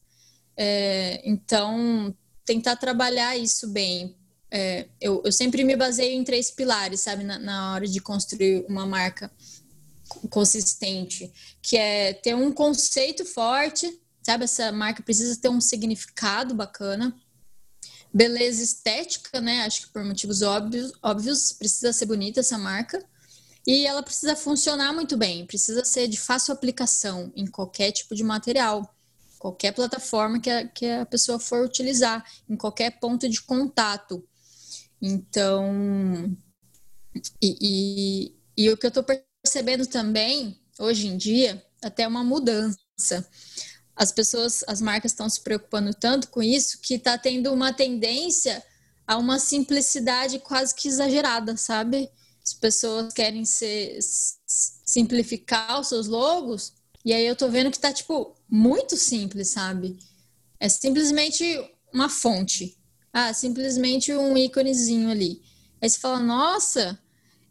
[0.56, 2.16] É, então,
[2.46, 4.16] tentar trabalhar isso bem.
[4.52, 7.24] É, eu, eu, sempre me baseio em três pilares, sabe?
[7.24, 9.32] Na, na hora de construir uma marca
[10.30, 13.88] consistente, que é ter um conceito forte,
[14.24, 14.46] sabe?
[14.46, 17.16] Essa marca precisa ter um significado bacana.
[18.12, 19.62] Beleza estética, né?
[19.62, 23.04] Acho que por motivos óbvios, óbvios precisa ser bonita essa marca.
[23.70, 28.24] E ela precisa funcionar muito bem, precisa ser de fácil aplicação em qualquer tipo de
[28.24, 28.96] material,
[29.38, 34.28] qualquer plataforma que a, que a pessoa for utilizar, em qualquer ponto de contato.
[35.00, 36.36] Então,
[37.40, 42.76] e, e, e o que eu estou percebendo também, hoje em dia, até uma mudança.
[43.96, 48.64] As pessoas, as marcas estão se preocupando tanto com isso que está tendo uma tendência
[49.06, 52.10] a uma simplicidade quase que exagerada, sabe?
[52.50, 54.00] As pessoas querem ser,
[54.48, 56.74] simplificar os seus logos,
[57.06, 59.98] e aí eu tô vendo que tá, tipo, muito simples, sabe?
[60.60, 61.44] É simplesmente
[61.94, 62.78] uma fonte.
[63.14, 65.42] Ah, simplesmente um íconezinho ali.
[65.82, 67.00] Aí você fala, nossa,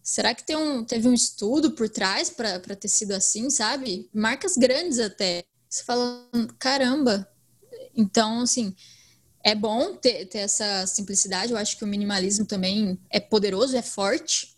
[0.03, 4.09] será que tem um, teve um estudo por trás para ter sido assim, sabe?
[4.13, 5.45] Marcas grandes até.
[5.69, 6.29] Você fala,
[6.59, 7.29] caramba.
[7.97, 8.75] Então, assim,
[9.45, 11.53] é bom ter, ter essa simplicidade.
[11.53, 14.58] Eu acho que o minimalismo também é poderoso, é forte.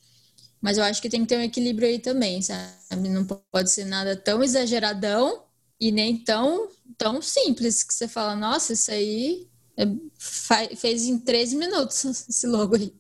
[0.60, 3.08] Mas eu acho que tem que ter um equilíbrio aí também, sabe?
[3.08, 5.44] Não pode ser nada tão exageradão
[5.80, 9.84] e nem tão, tão simples que você fala, nossa, isso aí é,
[10.76, 12.92] fez em 13 minutos esse logo aí.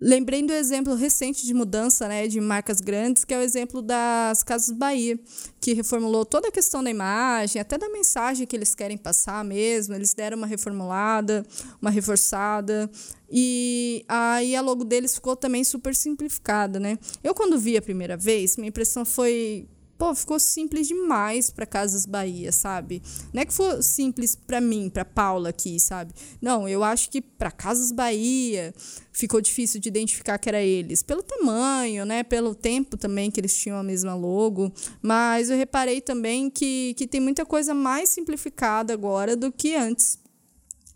[0.00, 4.44] Lembrei do exemplo recente de mudança né, de marcas grandes, que é o exemplo das
[4.44, 5.18] Casas Bahia,
[5.60, 9.94] que reformulou toda a questão da imagem, até da mensagem que eles querem passar mesmo.
[9.94, 11.44] Eles deram uma reformulada,
[11.82, 12.88] uma reforçada.
[13.28, 16.96] E aí a logo deles ficou também super simplificada, né?
[17.22, 19.66] Eu, quando vi a primeira vez, minha impressão foi
[19.98, 23.02] pô, ficou simples demais para Casas Bahia, sabe?
[23.32, 26.14] Não é que foi simples para mim, para Paula aqui, sabe?
[26.40, 28.72] Não, eu acho que para Casas Bahia
[29.12, 33.56] ficou difícil de identificar que era eles, pelo tamanho, né, pelo tempo também que eles
[33.56, 34.72] tinham a mesma logo,
[35.02, 40.16] mas eu reparei também que, que tem muita coisa mais simplificada agora do que antes.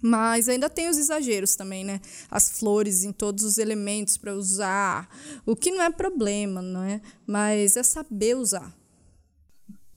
[0.01, 2.01] Mas ainda tem os exageros também, né?
[2.29, 5.09] As flores em todos os elementos para usar,
[5.47, 7.01] o que não é problema, não é?
[7.25, 8.82] Mas é saber usar.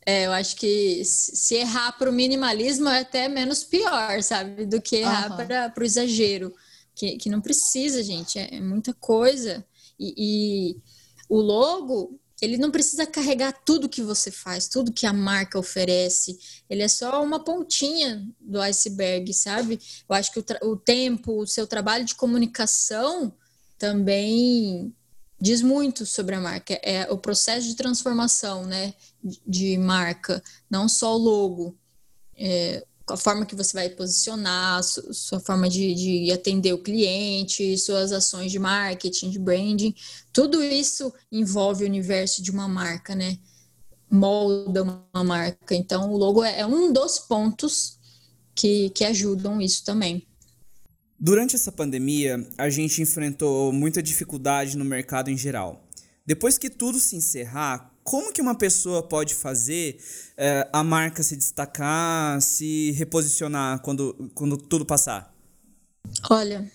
[0.05, 4.65] É, eu acho que se errar para o minimalismo é até menos pior, sabe?
[4.65, 5.47] Do que errar uhum.
[5.47, 6.53] para o exagero.
[6.93, 8.37] Que, que não precisa, gente.
[8.37, 9.65] É, é muita coisa.
[9.99, 10.77] E, e,
[11.27, 16.37] o logo, ele não precisa carregar tudo que você faz, tudo que a marca oferece.
[16.69, 19.79] Ele é só uma pontinha do iceberg, sabe?
[20.07, 23.33] Eu acho que o, o tempo, o seu trabalho de comunicação
[23.77, 24.93] também
[25.39, 26.79] diz muito sobre a marca.
[26.83, 28.93] É o processo de transformação, né,
[29.45, 31.77] de marca, não só o logo,
[32.37, 38.11] é, a forma que você vai posicionar, sua forma de, de atender o cliente, suas
[38.11, 39.93] ações de marketing, de branding,
[40.33, 43.37] tudo isso envolve o universo de uma marca, né?
[44.09, 45.75] Molda uma marca.
[45.75, 47.99] Então, o logo é, é um dos pontos
[48.55, 50.25] que, que ajudam isso também.
[51.19, 55.83] Durante essa pandemia, a gente enfrentou muita dificuldade no mercado em geral.
[56.25, 59.99] Depois que tudo se encerrar, como que uma pessoa pode fazer
[60.37, 65.35] é, a marca se destacar, se reposicionar quando, quando tudo passar?
[66.29, 66.71] Olha,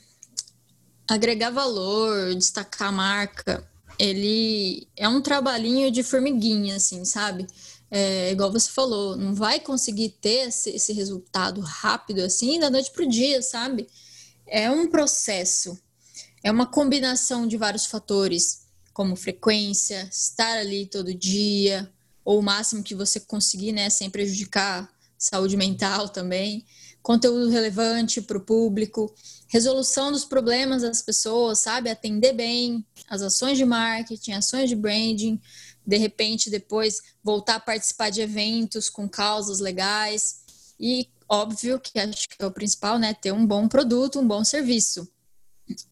[1.08, 3.66] agregar valor, destacar a marca,
[3.98, 7.46] ele é um trabalhinho de formiguinha, assim, sabe?
[7.90, 12.90] É, igual você falou, não vai conseguir ter esse, esse resultado rápido assim da noite
[12.90, 13.88] pro dia, sabe?
[14.50, 15.78] é um processo,
[16.42, 21.90] é uma combinação de vários fatores, como frequência, estar ali todo dia,
[22.24, 24.88] ou o máximo que você conseguir, né, sem prejudicar
[25.18, 26.64] saúde mental também,
[27.02, 29.14] conteúdo relevante para o público,
[29.48, 35.40] resolução dos problemas das pessoas, sabe, atender bem, as ações de marketing, ações de branding,
[35.86, 40.40] de repente depois voltar a participar de eventos com causas legais
[40.78, 43.14] e óbvio que acho que é o principal, né?
[43.14, 45.08] Ter um bom produto, um bom serviço.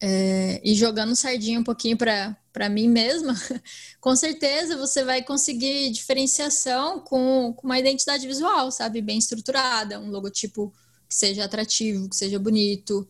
[0.01, 2.37] É, e jogando sardinha um pouquinho para
[2.67, 3.33] mim mesma,
[4.01, 9.01] com certeza você vai conseguir diferenciação com, com uma identidade visual, sabe?
[9.01, 10.73] Bem estruturada, um logotipo
[11.07, 13.07] que seja atrativo, que seja bonito,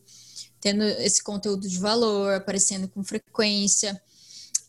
[0.60, 4.00] tendo esse conteúdo de valor, aparecendo com frequência.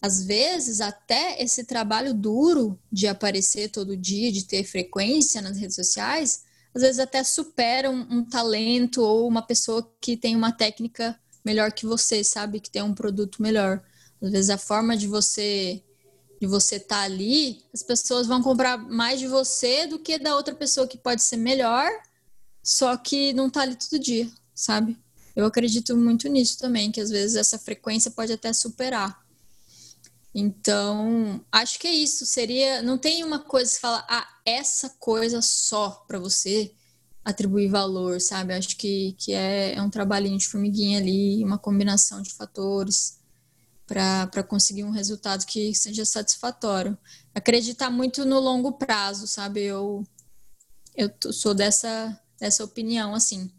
[0.01, 5.75] Às vezes, até esse trabalho duro de aparecer todo dia, de ter frequência nas redes
[5.75, 11.19] sociais, às vezes até supera um, um talento ou uma pessoa que tem uma técnica
[11.43, 12.59] melhor que você, sabe?
[12.59, 13.83] Que tem um produto melhor.
[14.21, 15.83] Às vezes a forma de você
[16.39, 20.35] de você estar tá ali, as pessoas vão comprar mais de você do que da
[20.35, 21.87] outra pessoa que pode ser melhor,
[22.63, 24.97] só que não tá ali todo dia, sabe?
[25.35, 29.23] Eu acredito muito nisso também, que às vezes essa frequência pode até superar.
[30.33, 32.25] Então, acho que é isso.
[32.25, 32.81] Seria.
[32.81, 36.73] Não tem uma coisa que fala, ah, essa coisa só para você
[37.23, 38.53] atribuir valor, sabe?
[38.53, 43.20] Acho que, que é, é um trabalhinho de formiguinha ali, uma combinação de fatores
[43.91, 46.97] para conseguir um resultado que seja satisfatório.
[47.35, 49.63] Acreditar muito no longo prazo, sabe?
[49.63, 50.07] Eu,
[50.95, 53.51] eu sou dessa, dessa opinião, assim.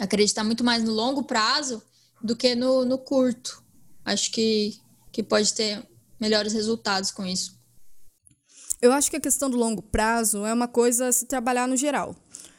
[0.00, 1.80] Acreditar muito mais no longo prazo
[2.20, 3.62] do que no, no curto.
[4.04, 4.76] Acho que,
[5.12, 5.86] que pode ter
[6.18, 7.56] melhores resultados com isso.
[8.82, 11.76] Eu acho que a questão do longo prazo é uma coisa a se trabalhar no
[11.76, 12.16] geral,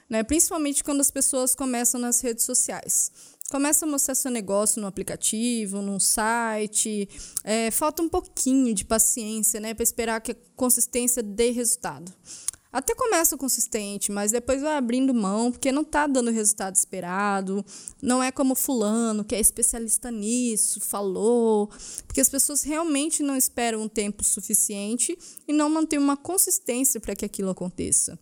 [0.10, 0.24] né?
[0.24, 3.12] principalmente quando as pessoas começam nas redes sociais.
[3.52, 7.10] Começa a mostrar seu negócio no aplicativo, num site.
[7.44, 12.14] É, falta um pouquinho de paciência né, para esperar que a consistência dê resultado.
[12.72, 17.66] Até começa consistente, mas depois vai abrindo mão, porque não está dando o resultado esperado.
[18.02, 21.70] Não é como fulano, que é especialista nisso, falou.
[22.08, 27.18] Porque as pessoas realmente não esperam um tempo suficiente e não mantêm uma consistência para
[27.18, 28.18] que aquilo aconteça.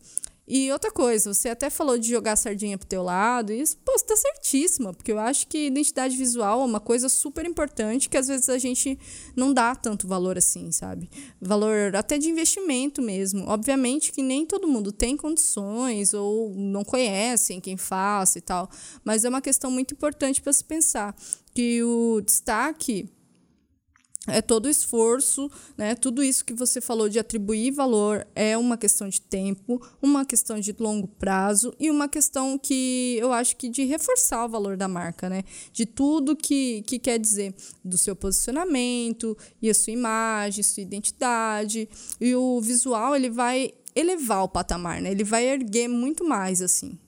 [0.52, 3.76] E outra coisa, você até falou de jogar a sardinha pro teu lado, e isso,
[3.84, 8.16] pô, tá certíssima, porque eu acho que identidade visual é uma coisa super importante que
[8.16, 8.98] às vezes a gente
[9.36, 11.08] não dá tanto valor assim, sabe?
[11.40, 13.44] Valor até de investimento mesmo.
[13.46, 18.68] Obviamente que nem todo mundo tem condições ou não conhecem quem faça e tal,
[19.04, 21.14] mas é uma questão muito importante para se pensar
[21.54, 23.08] que o destaque
[24.26, 25.94] é todo o esforço, né?
[25.94, 30.60] Tudo isso que você falou de atribuir valor é uma questão de tempo, uma questão
[30.60, 34.86] de longo prazo e uma questão que eu acho que de reforçar o valor da
[34.86, 35.42] marca, né?
[35.72, 41.88] De tudo que, que quer dizer do seu posicionamento e a sua imagem, sua identidade.
[42.20, 45.10] E o visual, ele vai elevar o patamar, né?
[45.10, 46.98] Ele vai erguer muito mais, assim.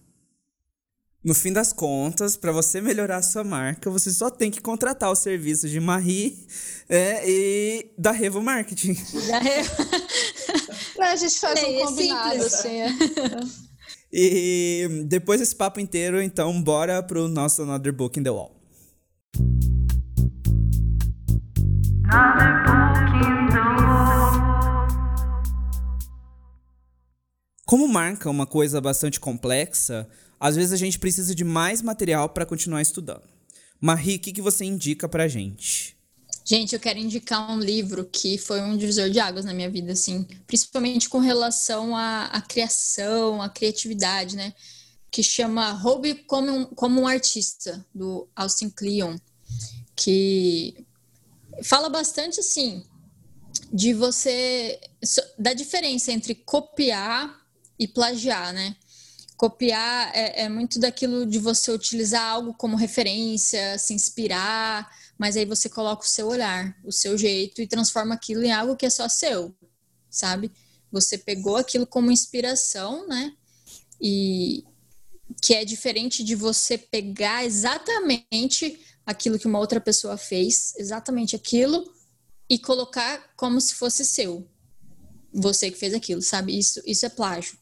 [1.24, 5.08] No fim das contas, para você melhorar a sua marca, você só tem que contratar
[5.10, 6.46] o serviço de Marie
[6.88, 8.94] é, e da Revo Marketing.
[9.28, 9.70] Da Revo.
[10.98, 12.54] Não, a gente faz É, um é combinado, simples.
[12.54, 12.80] assim.
[12.80, 12.88] É.
[14.14, 18.54] E depois desse papo inteiro, então, bora pro nosso Another Book in the Wall.
[22.04, 24.86] Another book in the wall.
[27.64, 30.06] Como marca é uma coisa bastante complexa,
[30.42, 33.22] às vezes a gente precisa de mais material para continuar estudando.
[33.80, 35.96] Marie, o que, que você indica pra gente?
[36.44, 39.92] Gente, eu quero indicar um livro que foi um divisor de águas na minha vida,
[39.92, 44.52] assim, principalmente com relação à, à criação, à criatividade, né?
[45.12, 49.16] Que chama Roube como um, como um Artista, do Austin Kleon,
[49.94, 50.84] que
[51.62, 52.84] fala bastante, assim,
[53.72, 54.80] de você.
[55.38, 57.46] da diferença entre copiar
[57.78, 58.74] e plagiar, né?
[59.42, 64.88] Copiar é, é muito daquilo de você utilizar algo como referência, se inspirar,
[65.18, 68.76] mas aí você coloca o seu olhar, o seu jeito e transforma aquilo em algo
[68.76, 69.52] que é só seu,
[70.08, 70.52] sabe?
[70.92, 73.32] Você pegou aquilo como inspiração, né?
[74.00, 74.64] E
[75.42, 81.92] que é diferente de você pegar exatamente aquilo que uma outra pessoa fez, exatamente aquilo,
[82.48, 84.48] e colocar como se fosse seu.
[85.34, 86.56] Você que fez aquilo, sabe?
[86.56, 87.60] Isso, isso é plágio.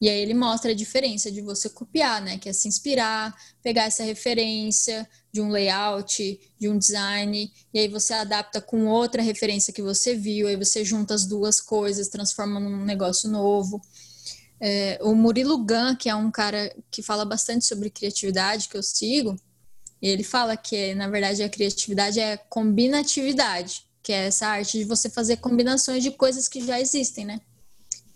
[0.00, 2.38] E aí ele mostra a diferença de você copiar, né?
[2.38, 7.88] Que é se inspirar, pegar essa referência de um layout, de um design, e aí
[7.88, 12.58] você adapta com outra referência que você viu, aí você junta as duas coisas, transforma
[12.58, 13.80] num negócio novo.
[14.60, 18.82] É, o Murilo Gun, que é um cara que fala bastante sobre criatividade, que eu
[18.82, 19.36] sigo,
[20.00, 25.10] ele fala que, na verdade, a criatividade é combinatividade, que é essa arte de você
[25.10, 27.40] fazer combinações de coisas que já existem, né?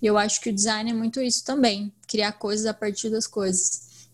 [0.03, 3.29] E eu acho que o design é muito isso também, criar coisas a partir das
[3.29, 4.09] coisas.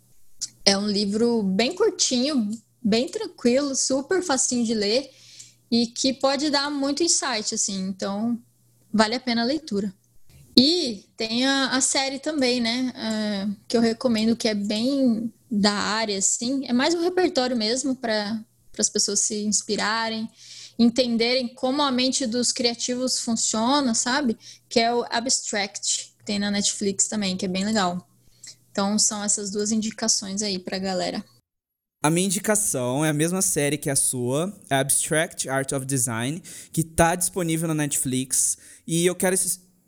[0.63, 2.51] É um livro bem curtinho,
[2.83, 5.11] bem tranquilo, super facinho de ler
[5.71, 7.89] e que pode dar muito insight, assim.
[7.89, 8.39] Então,
[8.93, 9.93] vale a pena a leitura.
[10.57, 12.93] E tem a, a série também, né?
[12.95, 16.67] é, que eu recomendo, que é bem da área, assim.
[16.67, 18.39] É mais um repertório mesmo para
[18.77, 20.29] as pessoas se inspirarem,
[20.79, 24.39] entenderem como a mente dos criativos funciona, sabe?
[24.69, 28.07] Que é o Abstract, que tem na Netflix também, que é bem legal.
[28.71, 31.25] Então são essas duas indicações aí pra galera.
[32.01, 36.41] A minha indicação é a mesma série que a sua, é Abstract Art of Design,
[36.73, 38.57] que tá disponível na Netflix.
[38.87, 39.35] E eu quero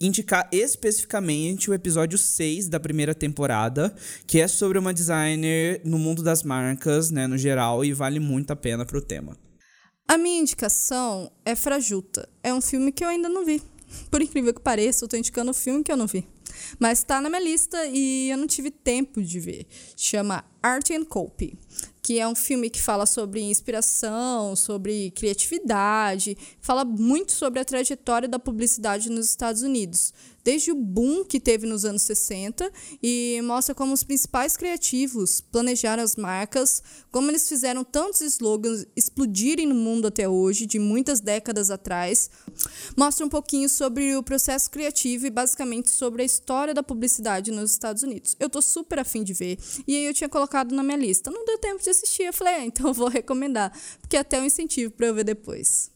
[0.01, 3.95] indicar especificamente o episódio 6 da primeira temporada,
[4.27, 8.51] que é sobre uma designer no mundo das marcas, né, no geral, e vale muito
[8.51, 9.37] a pena pro tema.
[10.11, 12.29] A minha indicação é Frajuta.
[12.43, 13.63] É um filme que eu ainda não vi.
[14.11, 16.27] Por incrível que pareça, eu tô indicando um filme que eu não vi.
[16.81, 19.69] Mas tá na minha lista e eu não tive tempo de ver.
[19.97, 21.59] Chama Art and Copy,
[22.03, 28.29] que é um filme que fala sobre inspiração, sobre criatividade, fala muito sobre a trajetória
[28.29, 32.71] da publicidade nos Estados Unidos, desde o boom que teve nos anos 60
[33.03, 39.67] e mostra como os principais criativos planejaram as marcas, como eles fizeram tantos slogans explodirem
[39.67, 42.31] no mundo até hoje, de muitas décadas atrás.
[42.97, 47.71] Mostra um pouquinho sobre o processo criativo e basicamente sobre a história da publicidade nos
[47.71, 48.37] Estados Unidos.
[48.41, 49.59] Eu tô super afim de ver.
[49.87, 51.31] E aí eu tinha colocado na minha lista.
[51.31, 52.25] Não deu tempo de assistir.
[52.25, 53.73] Eu falei, ah, então eu vou recomendar.
[54.01, 55.91] Porque é até um incentivo para eu ver depois.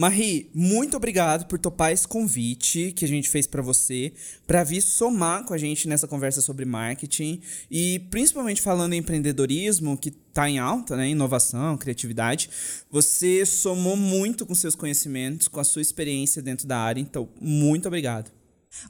[0.00, 4.12] Marie, muito obrigado por topar esse convite que a gente fez pra você,
[4.46, 9.98] pra vir somar com a gente nessa conversa sobre marketing e principalmente falando em empreendedorismo,
[9.98, 12.48] que tá em alta, né, inovação, criatividade.
[12.90, 17.86] Você somou muito com seus conhecimentos, com a sua experiência dentro da área, então muito
[17.86, 18.39] obrigado.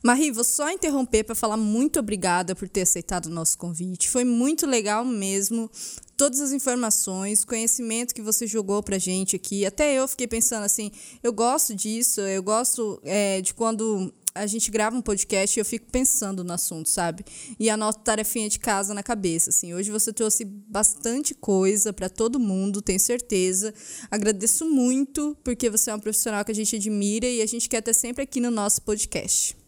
[0.02, 4.08] Marie, vou só interromper para falar muito obrigada por ter aceitado o nosso convite.
[4.08, 5.70] Foi muito legal mesmo.
[6.16, 9.64] Todas as informações, conhecimento que você jogou pra gente aqui.
[9.64, 10.90] Até eu fiquei pensando assim,
[11.22, 15.64] eu gosto disso, eu gosto é, de quando a gente grava um podcast e eu
[15.64, 17.24] fico pensando no assunto, sabe?
[17.58, 19.74] E anoto tarefinha de casa na cabeça, assim.
[19.74, 23.74] Hoje você trouxe bastante coisa para todo mundo, tenho certeza.
[24.10, 27.82] Agradeço muito, porque você é um profissional que a gente admira e a gente quer
[27.82, 29.59] ter sempre aqui no nosso podcast.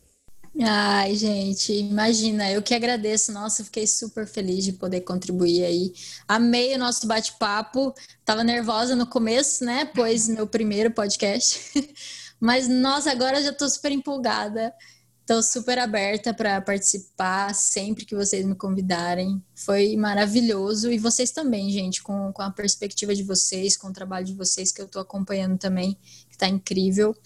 [0.65, 3.33] Ai, gente, imagina, eu que agradeço.
[3.33, 5.93] Nossa, fiquei super feliz de poder contribuir aí.
[6.29, 7.93] Amei o nosso bate-papo.
[8.25, 9.85] Tava nervosa no começo, né?
[9.87, 11.61] Pois meu primeiro podcast.
[12.39, 14.73] Mas nossa, agora já tô super empolgada.
[15.21, 19.43] Estou super aberta para participar sempre que vocês me convidarem.
[19.55, 20.93] Foi maravilhoso.
[20.93, 24.73] E vocês também, gente, com, com a perspectiva de vocês, com o trabalho de vocês
[24.73, 25.95] que eu estou acompanhando também,
[26.29, 27.17] que está incrível.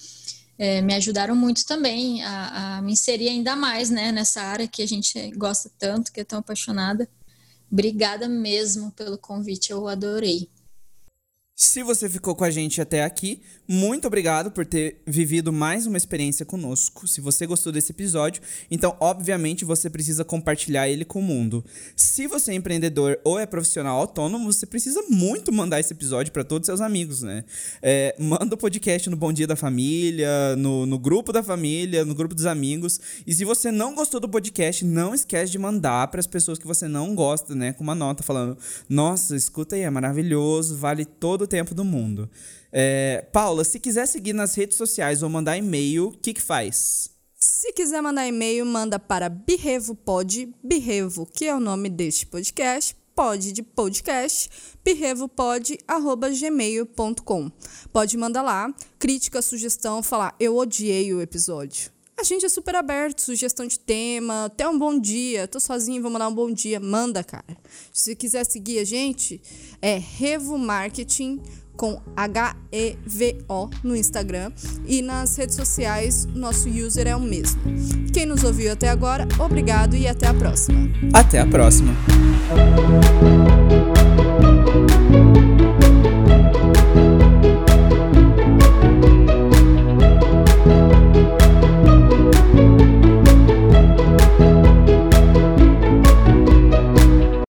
[0.59, 4.83] É, me ajudaram muito também a, a, me inserir ainda mais né, nessa área que
[4.83, 7.09] a gente gosta tanto, que é tão apaixonada.
[7.71, 10.49] Obrigada mesmo pelo convite, eu adorei.
[11.59, 15.97] Se você ficou com a gente até aqui, muito obrigado por ter vivido mais uma
[15.97, 17.09] experiência conosco.
[17.09, 21.65] Se você gostou desse episódio, então obviamente você precisa compartilhar ele com o mundo.
[21.97, 26.45] Se você é empreendedor ou é profissional autônomo, você precisa muito mandar esse episódio para
[26.45, 27.43] todos seus amigos, né?
[27.81, 32.15] É, manda o podcast no Bom Dia da Família, no, no grupo da família, no
[32.15, 33.01] grupo dos amigos.
[33.27, 36.67] E se você não gostou do podcast, não esquece de mandar para as pessoas que
[36.67, 37.73] você não gosta, né?
[37.73, 38.59] Com uma nota falando:
[38.91, 42.31] Nossa, escuta aí, é maravilhoso, vale todo o tempo do mundo.
[42.71, 47.11] É, Paula, se quiser seguir nas redes sociais ou mandar e-mail, o que, que faz?
[47.39, 53.53] Se quiser mandar e-mail, manda para birrevopod, birrevo, que é o nome deste podcast, pod
[53.53, 54.51] de podcast,
[54.85, 57.53] birrevopod.gmail.com.
[57.93, 61.96] Pode mandar lá, crítica, sugestão, falar eu odiei o episódio.
[62.19, 66.11] A gente é super aberto, sugestão de tema, até um bom dia, tô sozinho, vou
[66.11, 67.45] mandar um bom dia, manda, cara.
[67.93, 69.39] Se quiser seguir a gente,
[69.83, 71.43] é Revo Marketing
[71.77, 74.51] com H-E-V-O no Instagram
[74.87, 77.61] e nas redes sociais, nosso user é o mesmo.
[78.15, 80.89] Quem nos ouviu até agora, obrigado e até a próxima.
[81.13, 81.93] Até a próxima.